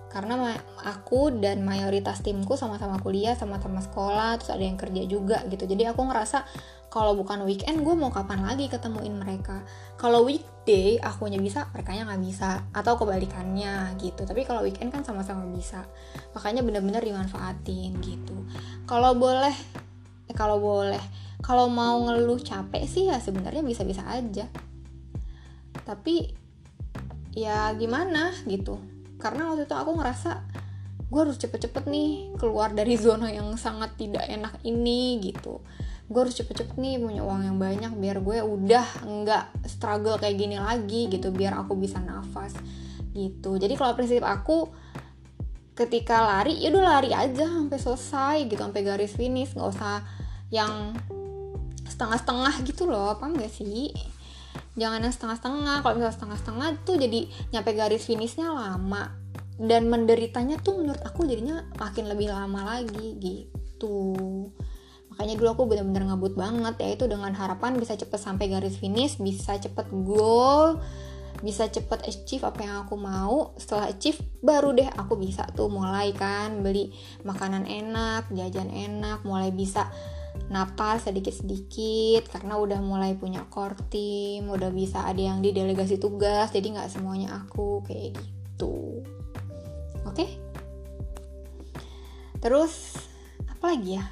Karena 0.07 0.55
aku 0.87 1.35
dan 1.43 1.67
mayoritas 1.67 2.23
timku 2.23 2.55
sama-sama 2.55 3.03
kuliah 3.03 3.35
sama-sama 3.35 3.83
sekolah 3.83 4.39
terus 4.39 4.55
ada 4.55 4.63
yang 4.63 4.79
kerja 4.79 5.03
juga 5.05 5.43
gitu. 5.51 5.67
Jadi 5.67 5.83
aku 5.91 6.07
ngerasa 6.07 6.47
kalau 6.97 7.13
bukan 7.13 7.45
weekend 7.45 7.85
gue 7.85 7.93
mau 7.93 8.09
kapan 8.09 8.41
lagi 8.41 8.73
ketemuin 8.73 9.21
mereka? 9.21 9.61
Kalau 10.01 10.25
weekday 10.25 10.97
akunya 10.97 11.37
bisa 11.37 11.69
mereka 11.77 11.93
nggak 11.93 12.25
bisa. 12.25 12.65
Atau 12.73 12.97
kebalikannya 12.97 14.01
gitu. 14.01 14.25
Tapi 14.25 14.49
kalau 14.49 14.65
weekend 14.65 14.89
kan 14.89 15.05
sama-sama 15.05 15.45
bisa. 15.53 15.85
Makanya 16.33 16.65
bener-bener 16.65 17.05
dimanfaatin 17.05 18.01
gitu. 18.01 18.49
Kalau 18.89 19.13
boleh 19.13 19.53
eh, 20.25 20.33
kalau 20.33 20.57
boleh 20.57 21.05
kalau 21.45 21.69
mau 21.69 22.01
ngeluh 22.09 22.41
capek 22.41 22.89
sih 22.89 23.13
ya 23.13 23.21
sebenarnya 23.21 23.61
bisa-bisa 23.61 24.01
aja. 24.09 24.49
Tapi 25.85 26.33
ya 27.37 27.77
gimana 27.77 28.33
gitu. 28.49 28.81
Karena 29.21 29.53
waktu 29.53 29.69
itu 29.69 29.77
aku 29.77 30.01
ngerasa 30.01 30.49
gue 31.13 31.21
harus 31.21 31.37
cepet-cepet 31.37 31.93
nih 31.93 32.41
keluar 32.41 32.73
dari 32.73 32.97
zona 33.05 33.29
yang 33.29 33.53
sangat 33.61 34.01
tidak 34.01 34.25
enak 34.25 34.57
ini 34.65 35.21
gitu 35.21 35.61
gue 36.07 36.21
harus 36.23 36.39
cepet-cepet 36.39 36.79
nih 36.79 37.03
punya 37.03 37.23
uang 37.27 37.43
yang 37.43 37.59
banyak 37.59 37.93
biar 37.99 38.23
gue 38.23 38.39
udah 38.39 38.87
nggak 39.03 39.67
struggle 39.67 40.15
kayak 40.23 40.39
gini 40.39 40.55
lagi 40.55 41.11
gitu 41.11 41.35
biar 41.35 41.59
aku 41.59 41.75
bisa 41.75 41.99
nafas 41.99 42.55
gitu. 43.11 43.59
Jadi 43.59 43.75
kalau 43.75 43.99
prinsip 43.99 44.23
aku 44.23 44.71
ketika 45.77 46.23
lari 46.25 46.63
ya 46.63 46.71
udah 46.71 46.85
lari 47.01 47.11
aja 47.11 47.51
sampai 47.51 47.79
selesai 47.81 48.37
gitu 48.47 48.63
sampai 48.63 48.83
garis 48.87 49.19
finish. 49.19 49.59
Nggak 49.59 49.71
usah 49.75 50.07
yang 50.55 50.95
setengah-setengah 51.91 52.55
gitu 52.63 52.87
loh 52.87 53.19
apa 53.19 53.27
enggak 53.27 53.51
sih? 53.51 53.91
Jangan 54.79 55.03
yang 55.03 55.15
setengah-setengah. 55.15 55.83
Kalau 55.83 55.95
misalnya 55.97 56.15
setengah-setengah 56.15 56.69
tuh 56.85 56.97
jadi 57.01 57.21
nyampe 57.51 57.71
garis 57.75 58.07
finishnya 58.07 58.53
lama. 58.53 59.11
Dan 59.57 59.89
menderitanya 59.89 60.61
tuh 60.61 60.85
menurut 60.85 61.01
aku 61.01 61.25
jadinya 61.25 61.65
makin 61.81 62.13
lebih 62.13 62.29
lama 62.29 62.77
lagi 62.77 63.17
gitu 63.17 64.53
makanya 65.17 65.35
dulu 65.41 65.49
aku 65.57 65.63
bener-bener 65.65 66.13
ngebut 66.13 66.37
banget 66.37 66.75
ya 66.77 66.89
itu 66.93 67.05
dengan 67.09 67.33
harapan 67.33 67.81
bisa 67.81 67.97
cepet 67.97 68.21
sampai 68.21 68.53
garis 68.53 68.77
finish 68.77 69.17
bisa 69.17 69.57
cepet 69.57 69.89
goal 69.89 70.77
bisa 71.41 71.69
cepet 71.69 72.01
achieve 72.09 72.49
apa 72.49 72.65
yang 72.65 72.89
aku 72.89 72.97
mau. 72.97 73.53
Setelah 73.61 73.93
achieve 73.93 74.17
baru 74.41 74.73
deh 74.73 74.89
aku 74.89 75.21
bisa 75.21 75.45
tuh 75.53 75.69
mulai 75.69 76.17
kan 76.17 76.65
beli 76.65 76.97
makanan 77.29 77.69
enak 77.69 78.33
jajan 78.33 78.73
enak 78.73 79.21
mulai 79.21 79.53
bisa 79.53 79.85
napas 80.49 81.05
sedikit-sedikit 81.05 82.33
karena 82.33 82.57
udah 82.57 82.81
mulai 82.81 83.21
punya 83.21 83.45
core 83.53 83.77
team 83.93 84.49
udah 84.49 84.73
bisa 84.73 85.05
ada 85.05 85.21
yang 85.21 85.45
di 85.45 85.53
delegasi 85.53 86.01
tugas 86.01 86.57
jadi 86.57 86.73
nggak 86.73 86.89
semuanya 86.89 87.37
aku 87.45 87.85
kayak 87.85 88.17
gitu. 88.17 89.05
Oke? 90.09 90.25
Okay? 90.25 90.31
terus 92.47 92.95
apa 93.49 93.75
lagi 93.75 93.99
ya 93.99 94.05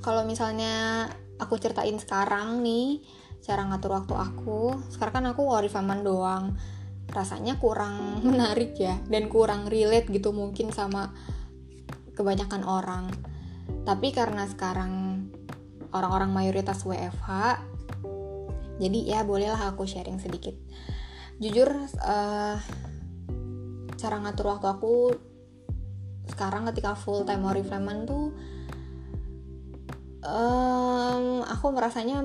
kalau 0.00 0.24
misalnya 0.24 1.06
aku 1.36 1.56
ceritain 1.56 1.96
sekarang 1.96 2.60
nih 2.64 3.04
cara 3.40 3.64
ngatur 3.64 3.96
waktu 3.96 4.14
aku 4.16 4.76
sekarang 4.92 5.20
kan 5.20 5.26
aku 5.32 5.48
warifaman 5.48 6.04
doang. 6.04 6.56
Rasanya 7.10 7.56
kurang 7.60 8.16
menarik 8.28 8.76
ya 8.76 8.96
dan 9.08 9.28
kurang 9.28 9.68
relate 9.68 10.08
gitu 10.12 10.32
mungkin 10.32 10.72
sama 10.72 11.12
kebanyakan 12.16 12.64
orang. 12.64 13.12
Tapi 13.84 14.12
karena 14.12 14.44
sekarang 14.48 15.24
orang-orang 15.90 16.30
mayoritas 16.30 16.84
WFH 16.84 17.28
jadi 18.80 18.98
ya 19.04 19.20
bolehlah 19.28 19.60
aku 19.76 19.84
sharing 19.84 20.16
sedikit. 20.16 20.56
Jujur 21.36 21.68
uh, 22.00 22.56
cara 24.00 24.16
ngatur 24.24 24.56
waktu 24.56 24.66
aku 24.72 24.94
sekarang 26.32 26.64
ketika 26.72 26.96
full 26.96 27.28
time 27.28 27.44
oriflame 27.44 28.08
tuh 28.08 28.32
um, 30.24 31.44
aku 31.44 31.66
merasanya 31.72 32.24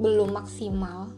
belum 0.00 0.32
maksimal. 0.32 1.12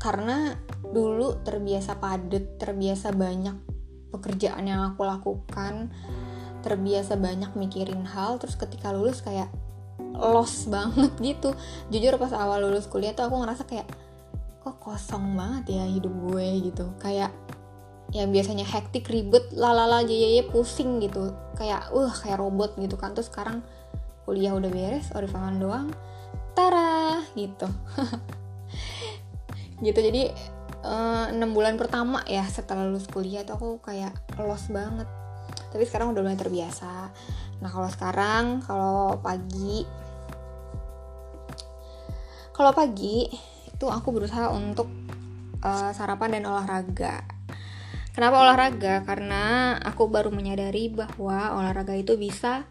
Karena 0.00 0.56
dulu 0.80 1.44
terbiasa 1.44 2.00
padat 2.00 2.56
terbiasa 2.56 3.12
banyak 3.12 3.56
pekerjaan 4.10 4.64
yang 4.66 4.82
aku 4.90 5.04
lakukan 5.06 5.92
terbiasa 6.60 7.16
banyak 7.16 7.54
mikirin 7.56 8.04
hal 8.04 8.36
terus 8.36 8.58
ketika 8.58 8.92
lulus 8.92 9.24
kayak 9.24 9.48
lost 10.16 10.68
banget 10.74 11.12
gitu. 11.20 11.52
Jujur 11.92 12.16
pas 12.16 12.32
awal 12.32 12.64
lulus 12.64 12.88
kuliah 12.88 13.12
tuh 13.12 13.28
aku 13.28 13.36
ngerasa 13.40 13.64
kayak 13.68 13.88
kok 14.60 14.76
kosong 14.76 15.36
banget 15.36 15.80
ya 15.80 15.84
hidup 15.88 16.12
gue 16.12 16.72
gitu. 16.72 16.84
Kayak 17.00 17.32
yang 18.10 18.34
biasanya 18.34 18.66
hektik 18.66 19.06
ribet 19.06 19.54
lalala 19.54 20.02
jaya 20.02 20.42
pusing 20.50 20.98
gitu. 20.98 21.30
Kayak 21.54 21.94
uh 21.94 22.10
kayak 22.10 22.42
robot 22.42 22.74
gitu 22.78 22.98
kan. 22.98 23.14
Terus 23.14 23.30
sekarang 23.30 23.62
kuliah 24.26 24.54
udah 24.54 24.70
beres 24.70 25.14
orifangan 25.14 25.56
doang. 25.62 25.88
Tara! 26.54 27.22
Gitu. 27.34 27.66
Gitu 29.80 29.96
jadi 29.96 30.28
eh, 30.84 31.24
enam 31.32 31.50
uh, 31.50 31.54
bulan 31.56 31.80
pertama 31.80 32.20
ya 32.28 32.44
setelah 32.44 32.84
lulus 32.84 33.08
kuliah 33.08 33.48
tuh 33.48 33.56
aku 33.56 33.68
kayak 33.80 34.12
lost 34.36 34.68
banget. 34.68 35.08
Tapi 35.72 35.88
sekarang 35.88 36.12
udah 36.12 36.20
mulai 36.20 36.36
terbiasa. 36.36 37.08
Nah 37.64 37.70
kalau 37.72 37.88
sekarang 37.88 38.60
kalau 38.60 39.16
pagi 39.24 39.88
kalau 42.52 42.76
pagi 42.76 43.24
itu 43.72 43.86
aku 43.88 44.12
berusaha 44.12 44.52
untuk 44.52 44.92
uh, 45.64 45.96
sarapan 45.96 46.36
dan 46.36 46.52
olahraga 46.52 47.24
Kenapa 48.20 48.36
olahraga? 48.44 49.00
Karena 49.08 49.72
aku 49.80 50.04
baru 50.12 50.28
menyadari 50.28 50.92
bahwa 50.92 51.56
olahraga 51.56 51.96
itu 51.96 52.20
bisa 52.20 52.68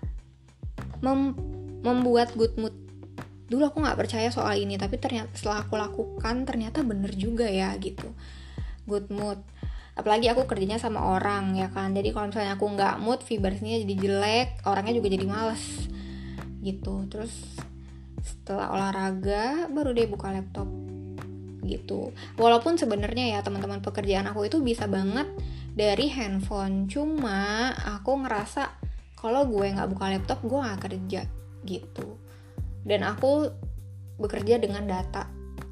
mem 1.02 1.34
membuat 1.82 2.38
good 2.38 2.54
mood. 2.54 2.78
Dulu 3.50 3.74
aku 3.74 3.82
nggak 3.82 3.98
percaya 3.98 4.30
soal 4.30 4.62
ini, 4.62 4.78
tapi 4.78 5.02
ternyata 5.02 5.34
setelah 5.34 5.66
aku 5.66 5.74
lakukan 5.74 6.46
ternyata 6.46 6.86
bener 6.86 7.18
juga 7.18 7.50
ya 7.50 7.74
gitu. 7.82 8.14
Good 8.86 9.10
mood. 9.10 9.42
Apalagi 9.98 10.30
aku 10.30 10.46
kerjanya 10.46 10.78
sama 10.78 11.18
orang 11.18 11.58
ya 11.58 11.74
kan. 11.74 11.98
Jadi 11.98 12.14
kalau 12.14 12.30
misalnya 12.30 12.54
aku 12.54 12.70
nggak 12.70 13.02
mood, 13.02 13.26
vibrasinya 13.26 13.82
jadi 13.82 13.96
jelek, 14.06 14.50
orangnya 14.70 15.02
juga 15.02 15.10
jadi 15.10 15.26
males 15.26 15.66
gitu. 16.62 17.10
Terus 17.10 17.34
setelah 18.22 18.70
olahraga 18.70 19.66
baru 19.74 19.98
deh 19.98 20.06
buka 20.06 20.30
laptop 20.30 20.70
gitu. 21.70 22.10
Walaupun 22.42 22.82
sebenarnya 22.82 23.38
ya 23.38 23.40
teman-teman 23.46 23.86
pekerjaan 23.86 24.26
aku 24.26 24.50
itu 24.50 24.58
bisa 24.66 24.90
banget 24.90 25.30
dari 25.78 26.10
handphone. 26.10 26.90
Cuma 26.90 27.70
aku 27.78 28.26
ngerasa 28.26 28.74
kalau 29.20 29.46
gue 29.46 29.70
nggak 29.70 29.90
buka 29.94 30.06
laptop 30.10 30.40
gue 30.42 30.60
nggak 30.60 30.82
kerja 30.90 31.22
gitu. 31.68 32.18
Dan 32.82 33.06
aku 33.06 33.52
bekerja 34.20 34.60
dengan 34.60 34.84
data, 34.88 35.28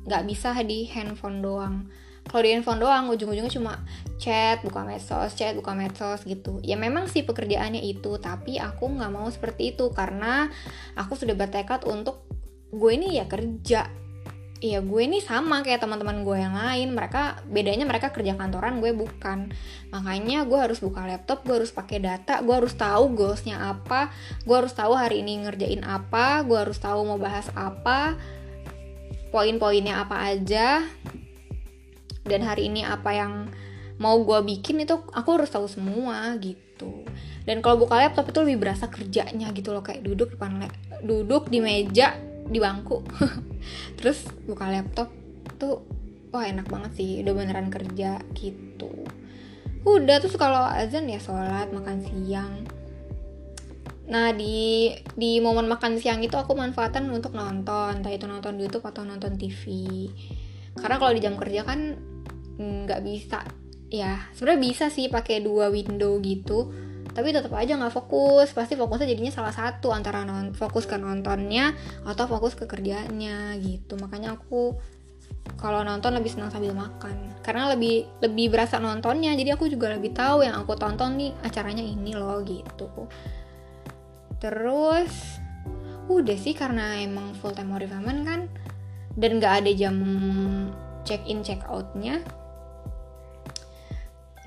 nggak 0.08 0.24
bisa 0.28 0.56
di 0.64 0.88
handphone 0.88 1.44
doang. 1.44 1.90
Kalau 2.28 2.44
di 2.44 2.52
handphone 2.52 2.84
doang 2.84 3.08
ujung-ujungnya 3.08 3.52
cuma 3.52 3.74
chat, 4.20 4.60
buka 4.60 4.84
medsos, 4.84 5.32
chat, 5.32 5.56
buka 5.56 5.72
medsos 5.72 6.28
gitu. 6.28 6.60
Ya 6.60 6.76
memang 6.76 7.08
sih 7.08 7.24
pekerjaannya 7.24 7.80
itu, 7.80 8.20
tapi 8.20 8.60
aku 8.60 8.92
nggak 9.00 9.12
mau 9.12 9.28
seperti 9.32 9.72
itu 9.76 9.88
karena 9.96 10.52
aku 11.00 11.16
sudah 11.16 11.36
bertekad 11.40 11.88
untuk 11.88 12.28
gue 12.68 12.92
ini 12.92 13.16
ya 13.16 13.32
kerja 13.32 13.88
Iya 14.58 14.82
gue 14.82 15.02
ini 15.06 15.22
sama 15.22 15.62
kayak 15.62 15.86
teman-teman 15.86 16.26
gue 16.26 16.38
yang 16.42 16.58
lain. 16.58 16.98
Mereka 16.98 17.46
bedanya 17.46 17.86
mereka 17.86 18.10
kerja 18.10 18.34
kantoran 18.34 18.82
gue 18.82 18.90
bukan. 18.90 19.54
Makanya 19.94 20.50
gue 20.50 20.58
harus 20.58 20.82
buka 20.82 21.06
laptop 21.06 21.46
gue 21.46 21.62
harus 21.62 21.70
pakai 21.70 22.02
data 22.02 22.42
gue 22.42 22.56
harus 22.58 22.74
tahu 22.74 23.14
goalsnya 23.14 23.62
apa 23.62 24.10
gue 24.50 24.56
harus 24.58 24.74
tahu 24.74 24.98
hari 24.98 25.22
ini 25.22 25.46
ngerjain 25.46 25.86
apa 25.86 26.42
gue 26.42 26.58
harus 26.58 26.82
tahu 26.82 27.06
mau 27.06 27.22
bahas 27.22 27.46
apa 27.54 28.18
poin-poinnya 29.30 30.02
apa 30.02 30.26
aja. 30.26 30.82
Dan 32.26 32.42
hari 32.42 32.68
ini 32.74 32.82
apa 32.82 33.14
yang 33.14 33.54
mau 34.02 34.18
gue 34.26 34.42
bikin 34.42 34.82
itu 34.82 34.98
aku 35.14 35.38
harus 35.38 35.54
tahu 35.54 35.70
semua 35.70 36.34
gitu. 36.42 37.06
Dan 37.46 37.62
kalau 37.62 37.78
buka 37.78 38.02
laptop 38.02 38.34
itu 38.34 38.42
lebih 38.42 38.66
berasa 38.66 38.90
kerjanya 38.90 39.54
gitu 39.54 39.70
loh 39.70 39.86
kayak 39.86 40.02
duduk 40.02 40.34
depan 40.34 40.66
duduk 41.06 41.48
di 41.48 41.62
meja 41.62 42.18
di 42.48 42.60
bangku. 42.60 43.04
Terus 44.00 44.28
buka 44.48 44.72
laptop 44.72 45.12
tuh 45.60 45.84
wah 46.32 46.44
enak 46.44 46.68
banget 46.68 46.92
sih 47.00 47.10
udah 47.24 47.34
beneran 47.34 47.70
kerja 47.72 48.20
gitu. 48.36 48.92
Udah 49.88 50.20
terus 50.20 50.36
kalau 50.36 50.68
azan 50.68 51.08
ya 51.08 51.16
sholat 51.16 51.72
makan 51.72 52.04
siang. 52.04 52.68
Nah 54.12 54.36
di 54.36 54.92
di 55.16 55.40
momen 55.40 55.72
makan 55.72 55.96
siang 55.96 56.20
itu 56.20 56.36
aku 56.36 56.54
manfaatkan 56.54 57.08
untuk 57.08 57.32
nonton. 57.32 58.04
Entah 58.04 58.12
itu 58.12 58.28
nonton 58.28 58.60
YouTube 58.60 58.84
atau 58.84 59.08
nonton 59.08 59.40
TV 59.40 59.64
karena 60.78 61.02
kalau 61.02 61.12
di 61.16 61.22
jam 61.24 61.36
kerja 61.40 61.64
kan 61.64 61.96
nggak 62.60 63.02
bisa. 63.02 63.48
Ya 63.88 64.28
sebenarnya 64.36 64.62
bisa 64.62 64.86
sih 64.92 65.08
pakai 65.08 65.40
dua 65.40 65.72
window 65.72 66.20
gitu 66.20 66.76
tapi 67.18 67.34
tetap 67.34 67.50
aja 67.58 67.74
nggak 67.74 67.90
fokus. 67.98 68.54
Pasti 68.54 68.78
fokusnya 68.78 69.10
jadinya 69.10 69.34
salah 69.34 69.50
satu 69.50 69.90
antara 69.90 70.22
non 70.22 70.54
fokus 70.54 70.86
ke 70.86 71.02
nontonnya 71.02 71.74
atau 72.06 72.30
fokus 72.30 72.54
ke 72.54 72.70
kerjanya 72.70 73.58
gitu. 73.58 73.98
Makanya 73.98 74.38
aku 74.38 74.78
kalau 75.58 75.82
nonton 75.82 76.14
lebih 76.14 76.30
senang 76.30 76.54
sambil 76.54 76.78
makan. 76.78 77.42
Karena 77.42 77.74
lebih 77.74 78.06
lebih 78.22 78.54
berasa 78.54 78.78
nontonnya. 78.78 79.34
Jadi 79.34 79.50
aku 79.50 79.66
juga 79.66 79.98
lebih 79.98 80.14
tahu 80.14 80.46
yang 80.46 80.62
aku 80.62 80.78
tonton 80.78 81.18
nih 81.18 81.34
acaranya 81.42 81.82
ini 81.82 82.14
loh 82.14 82.38
gitu. 82.46 83.10
Terus 84.38 85.42
udah 86.08 86.38
sih 86.38 86.54
karena 86.54 87.02
emang 87.02 87.34
full 87.34 87.52
time 87.52 87.74
oriflamen 87.74 88.24
kan 88.24 88.42
dan 89.18 89.42
nggak 89.42 89.66
ada 89.66 89.72
jam 89.76 89.98
check 91.04 91.20
in 91.28 91.44
check 91.44 91.60
outnya 91.68 92.24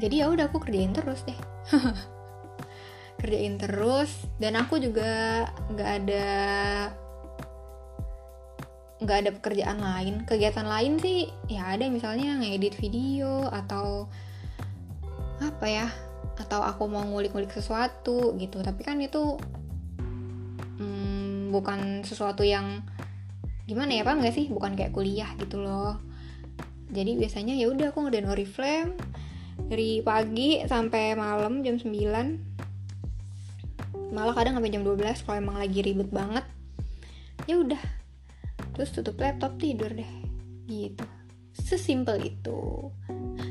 jadi 0.01 0.25
ya 0.25 0.27
udah 0.33 0.49
aku 0.49 0.57
kerjain 0.65 0.97
terus 0.97 1.21
deh 1.29 1.37
kerjain 3.21 3.61
terus. 3.61 4.11
Dan 4.41 4.57
aku 4.57 4.81
juga 4.81 5.45
nggak 5.69 5.91
ada 6.03 6.29
nggak 9.01 9.19
ada 9.21 9.31
pekerjaan 9.37 9.79
lain. 9.81 10.15
Kegiatan 10.25 10.65
lain 10.65 10.97
sih 11.01 11.29
ya 11.53 11.77
ada 11.77 11.85
misalnya 11.93 12.41
ngedit 12.41 12.81
video 12.81 13.49
atau 13.53 14.09
apa 15.41 15.67
ya 15.69 15.89
atau 16.41 16.65
aku 16.65 16.89
mau 16.89 17.05
ngulik-ngulik 17.05 17.53
sesuatu 17.53 18.33
gitu. 18.41 18.65
Tapi 18.65 18.81
kan 18.81 18.97
itu 19.01 19.37
hmm, 20.81 21.53
bukan 21.53 22.01
sesuatu 22.05 22.41
yang 22.45 22.81
gimana 23.69 24.01
ya 24.01 24.03
pak 24.03 24.17
nggak 24.17 24.35
sih? 24.35 24.47
Bukan 24.49 24.73
kayak 24.77 24.97
kuliah 24.97 25.29
gitu 25.37 25.61
loh. 25.61 26.01
Jadi 26.91 27.15
biasanya 27.21 27.55
ya 27.55 27.71
udah 27.71 27.95
aku 27.95 28.03
ngerjain 28.03 28.27
oriflame 28.27 28.99
dari 29.71 30.03
pagi 30.03 30.59
sampai 30.67 31.15
malam 31.15 31.63
jam 31.63 31.79
9 31.79 32.50
malah 34.11 34.35
kadang 34.35 34.59
sampai 34.59 34.71
jam 34.75 34.83
12 34.83 35.25
kalau 35.27 35.37
emang 35.39 35.57
lagi 35.59 35.81
ribet 35.83 36.11
banget 36.11 36.45
ya 37.47 37.59
udah. 37.59 37.83
Terus 38.77 38.91
tutup 38.95 39.17
laptop 39.21 39.57
tidur 39.57 39.91
deh. 39.91 40.13
Gitu. 40.67 41.05
Sesimpel 41.51 42.23
itu. 42.23 42.91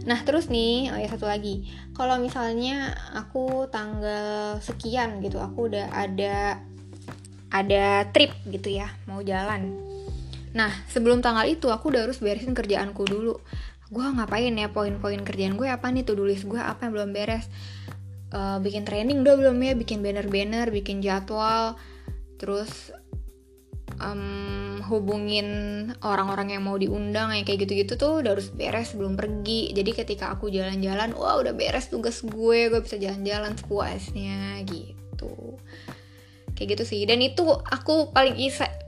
Nah 0.07 0.19
terus 0.23 0.47
nih 0.47 0.93
oh 0.93 0.99
ya 0.99 1.09
satu 1.11 1.27
lagi. 1.27 1.67
Kalau 1.91 2.19
misalnya 2.21 2.95
aku 3.15 3.67
tanggal 3.67 4.57
sekian 4.63 5.19
gitu 5.19 5.41
aku 5.41 5.67
udah 5.71 5.91
ada 5.91 6.63
ada 7.49 8.05
trip 8.13 8.31
gitu 8.47 8.79
ya 8.79 8.87
mau 9.09 9.19
jalan. 9.25 9.73
Nah 10.53 10.71
sebelum 10.89 11.19
tanggal 11.19 11.45
itu 11.49 11.67
aku 11.69 11.91
udah 11.91 12.07
harus 12.07 12.21
beresin 12.21 12.55
kerjaanku 12.55 13.03
dulu. 13.05 13.37
Gue 13.89 14.05
ngapain 14.05 14.53
ya 14.53 14.69
poin-poin 14.69 15.21
kerjaan 15.25 15.57
gue 15.57 15.65
apa 15.65 15.89
nih 15.89 16.05
tuh 16.05 16.13
tulis 16.13 16.45
gue 16.45 16.61
apa 16.61 16.85
yang 16.85 16.93
belum 16.93 17.09
beres 17.09 17.49
uh, 18.33 18.57
bikin 18.61 18.85
training 18.85 19.21
udah 19.21 19.35
belum 19.37 19.57
ya 19.61 19.73
bikin 19.77 20.01
banner-banner 20.01 20.69
bikin 20.69 21.01
jadwal. 21.01 21.77
Terus 22.39 22.93
um, 23.99 24.79
hubungin 24.87 25.47
orang-orang 26.01 26.57
yang 26.57 26.63
mau 26.65 26.77
diundang 26.79 27.35
yang 27.35 27.45
kayak 27.45 27.67
gitu-gitu 27.67 27.93
tuh 27.99 28.23
udah 28.25 28.37
harus 28.37 28.49
beres 28.49 28.95
sebelum 28.95 29.13
pergi. 29.19 29.75
Jadi 29.75 29.91
ketika 29.93 30.33
aku 30.33 30.49
jalan-jalan 30.49 31.13
wah 31.13 31.37
udah 31.37 31.53
beres 31.53 31.91
tugas 31.91 32.23
gue 32.25 32.71
gue 32.71 32.81
bisa 32.81 32.97
jalan-jalan 32.97 33.53
sepuasnya 33.59 34.65
gitu. 34.65 35.59
Kayak 36.57 36.79
gitu 36.79 36.83
sih. 36.95 37.01
Dan 37.05 37.21
itu 37.21 37.45
aku 37.45 38.11
paling 38.11 38.35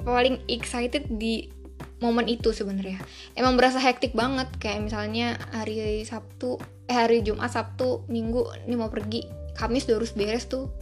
paling 0.02 0.42
excited 0.50 1.08
di 1.08 1.61
momen 2.02 2.28
itu 2.28 2.52
sebenarnya. 2.52 3.00
Emang 3.38 3.56
berasa 3.56 3.78
hektik 3.78 4.12
banget 4.18 4.50
kayak 4.58 4.84
misalnya 4.84 5.38
hari 5.54 6.02
Sabtu 6.04 6.58
eh 6.90 6.98
hari 6.98 7.22
Jumat 7.22 7.54
Sabtu 7.54 8.04
Minggu 8.10 8.50
ini 8.68 8.76
mau 8.76 8.90
pergi. 8.90 9.24
Kamis 9.56 9.86
udah 9.86 10.02
harus 10.02 10.12
beres 10.18 10.50
tuh. 10.50 10.74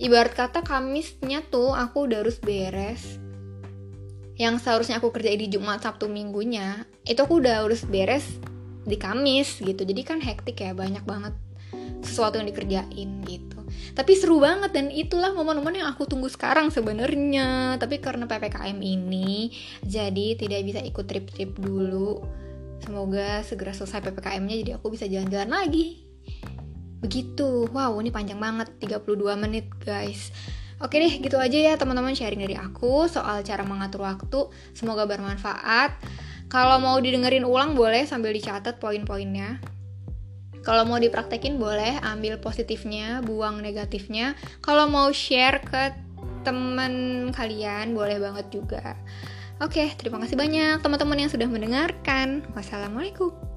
Ibarat 0.00 0.34
kata 0.34 0.64
Kamisnya 0.64 1.44
tuh 1.52 1.76
aku 1.76 2.08
udah 2.08 2.24
harus 2.24 2.40
beres. 2.40 3.20
Yang 4.34 4.66
seharusnya 4.66 4.98
aku 4.98 5.14
kerjain 5.14 5.38
di 5.38 5.52
Jumat 5.52 5.84
Sabtu 5.84 6.10
Minggunya 6.10 6.88
itu 7.06 7.20
aku 7.20 7.38
udah 7.38 7.62
harus 7.62 7.86
beres 7.86 8.26
di 8.88 8.96
Kamis 8.96 9.60
gitu. 9.60 9.84
Jadi 9.84 10.02
kan 10.02 10.18
hektik 10.18 10.58
ya 10.58 10.74
banyak 10.74 11.04
banget 11.06 11.36
sesuatu 12.02 12.40
yang 12.40 12.48
dikerjain 12.48 13.10
gitu 13.28 13.53
tapi 13.94 14.18
seru 14.18 14.42
banget 14.42 14.74
dan 14.74 14.90
itulah 14.90 15.30
momen-momen 15.30 15.82
yang 15.82 15.88
aku 15.90 16.04
tunggu 16.04 16.26
sekarang 16.26 16.74
sebenarnya 16.74 17.78
tapi 17.78 18.02
karena 18.02 18.26
ppkm 18.26 18.78
ini 18.82 19.54
jadi 19.86 20.34
tidak 20.34 20.60
bisa 20.66 20.80
ikut 20.82 21.04
trip-trip 21.06 21.54
dulu 21.54 22.22
semoga 22.82 23.40
segera 23.46 23.70
selesai 23.72 24.02
ppkm-nya 24.02 24.56
jadi 24.60 24.70
aku 24.82 24.92
bisa 24.92 25.06
jalan-jalan 25.06 25.50
lagi 25.50 26.02
begitu 26.98 27.70
wow 27.70 27.94
ini 28.02 28.10
panjang 28.10 28.40
banget 28.40 28.72
32 28.82 29.14
menit 29.38 29.68
guys 29.82 30.34
Oke 30.82 30.98
deh, 30.98 31.22
gitu 31.22 31.38
aja 31.38 31.54
ya 31.54 31.78
teman-teman 31.78 32.18
sharing 32.18 32.42
dari 32.42 32.58
aku 32.58 33.06
soal 33.06 33.46
cara 33.46 33.62
mengatur 33.62 34.02
waktu. 34.02 34.50
Semoga 34.74 35.06
bermanfaat. 35.06 35.96
Kalau 36.50 36.82
mau 36.82 36.98
didengerin 36.98 37.46
ulang 37.46 37.78
boleh 37.78 38.02
sambil 38.04 38.34
dicatat 38.34 38.82
poin-poinnya. 38.82 39.62
Kalau 40.64 40.88
mau 40.88 40.96
dipraktekin 40.96 41.60
boleh 41.60 42.00
ambil 42.00 42.40
positifnya, 42.40 43.20
buang 43.20 43.60
negatifnya. 43.60 44.32
Kalau 44.64 44.88
mau 44.88 45.12
share 45.12 45.60
ke 45.60 45.92
teman 46.42 47.28
kalian 47.30 47.92
boleh 47.92 48.16
banget 48.16 48.48
juga. 48.48 48.96
Oke, 49.62 49.92
terima 49.94 50.18
kasih 50.18 50.34
banyak 50.34 50.82
teman-teman 50.82 51.20
yang 51.20 51.30
sudah 51.30 51.46
mendengarkan. 51.46 52.42
Wassalamualaikum. 52.56 53.53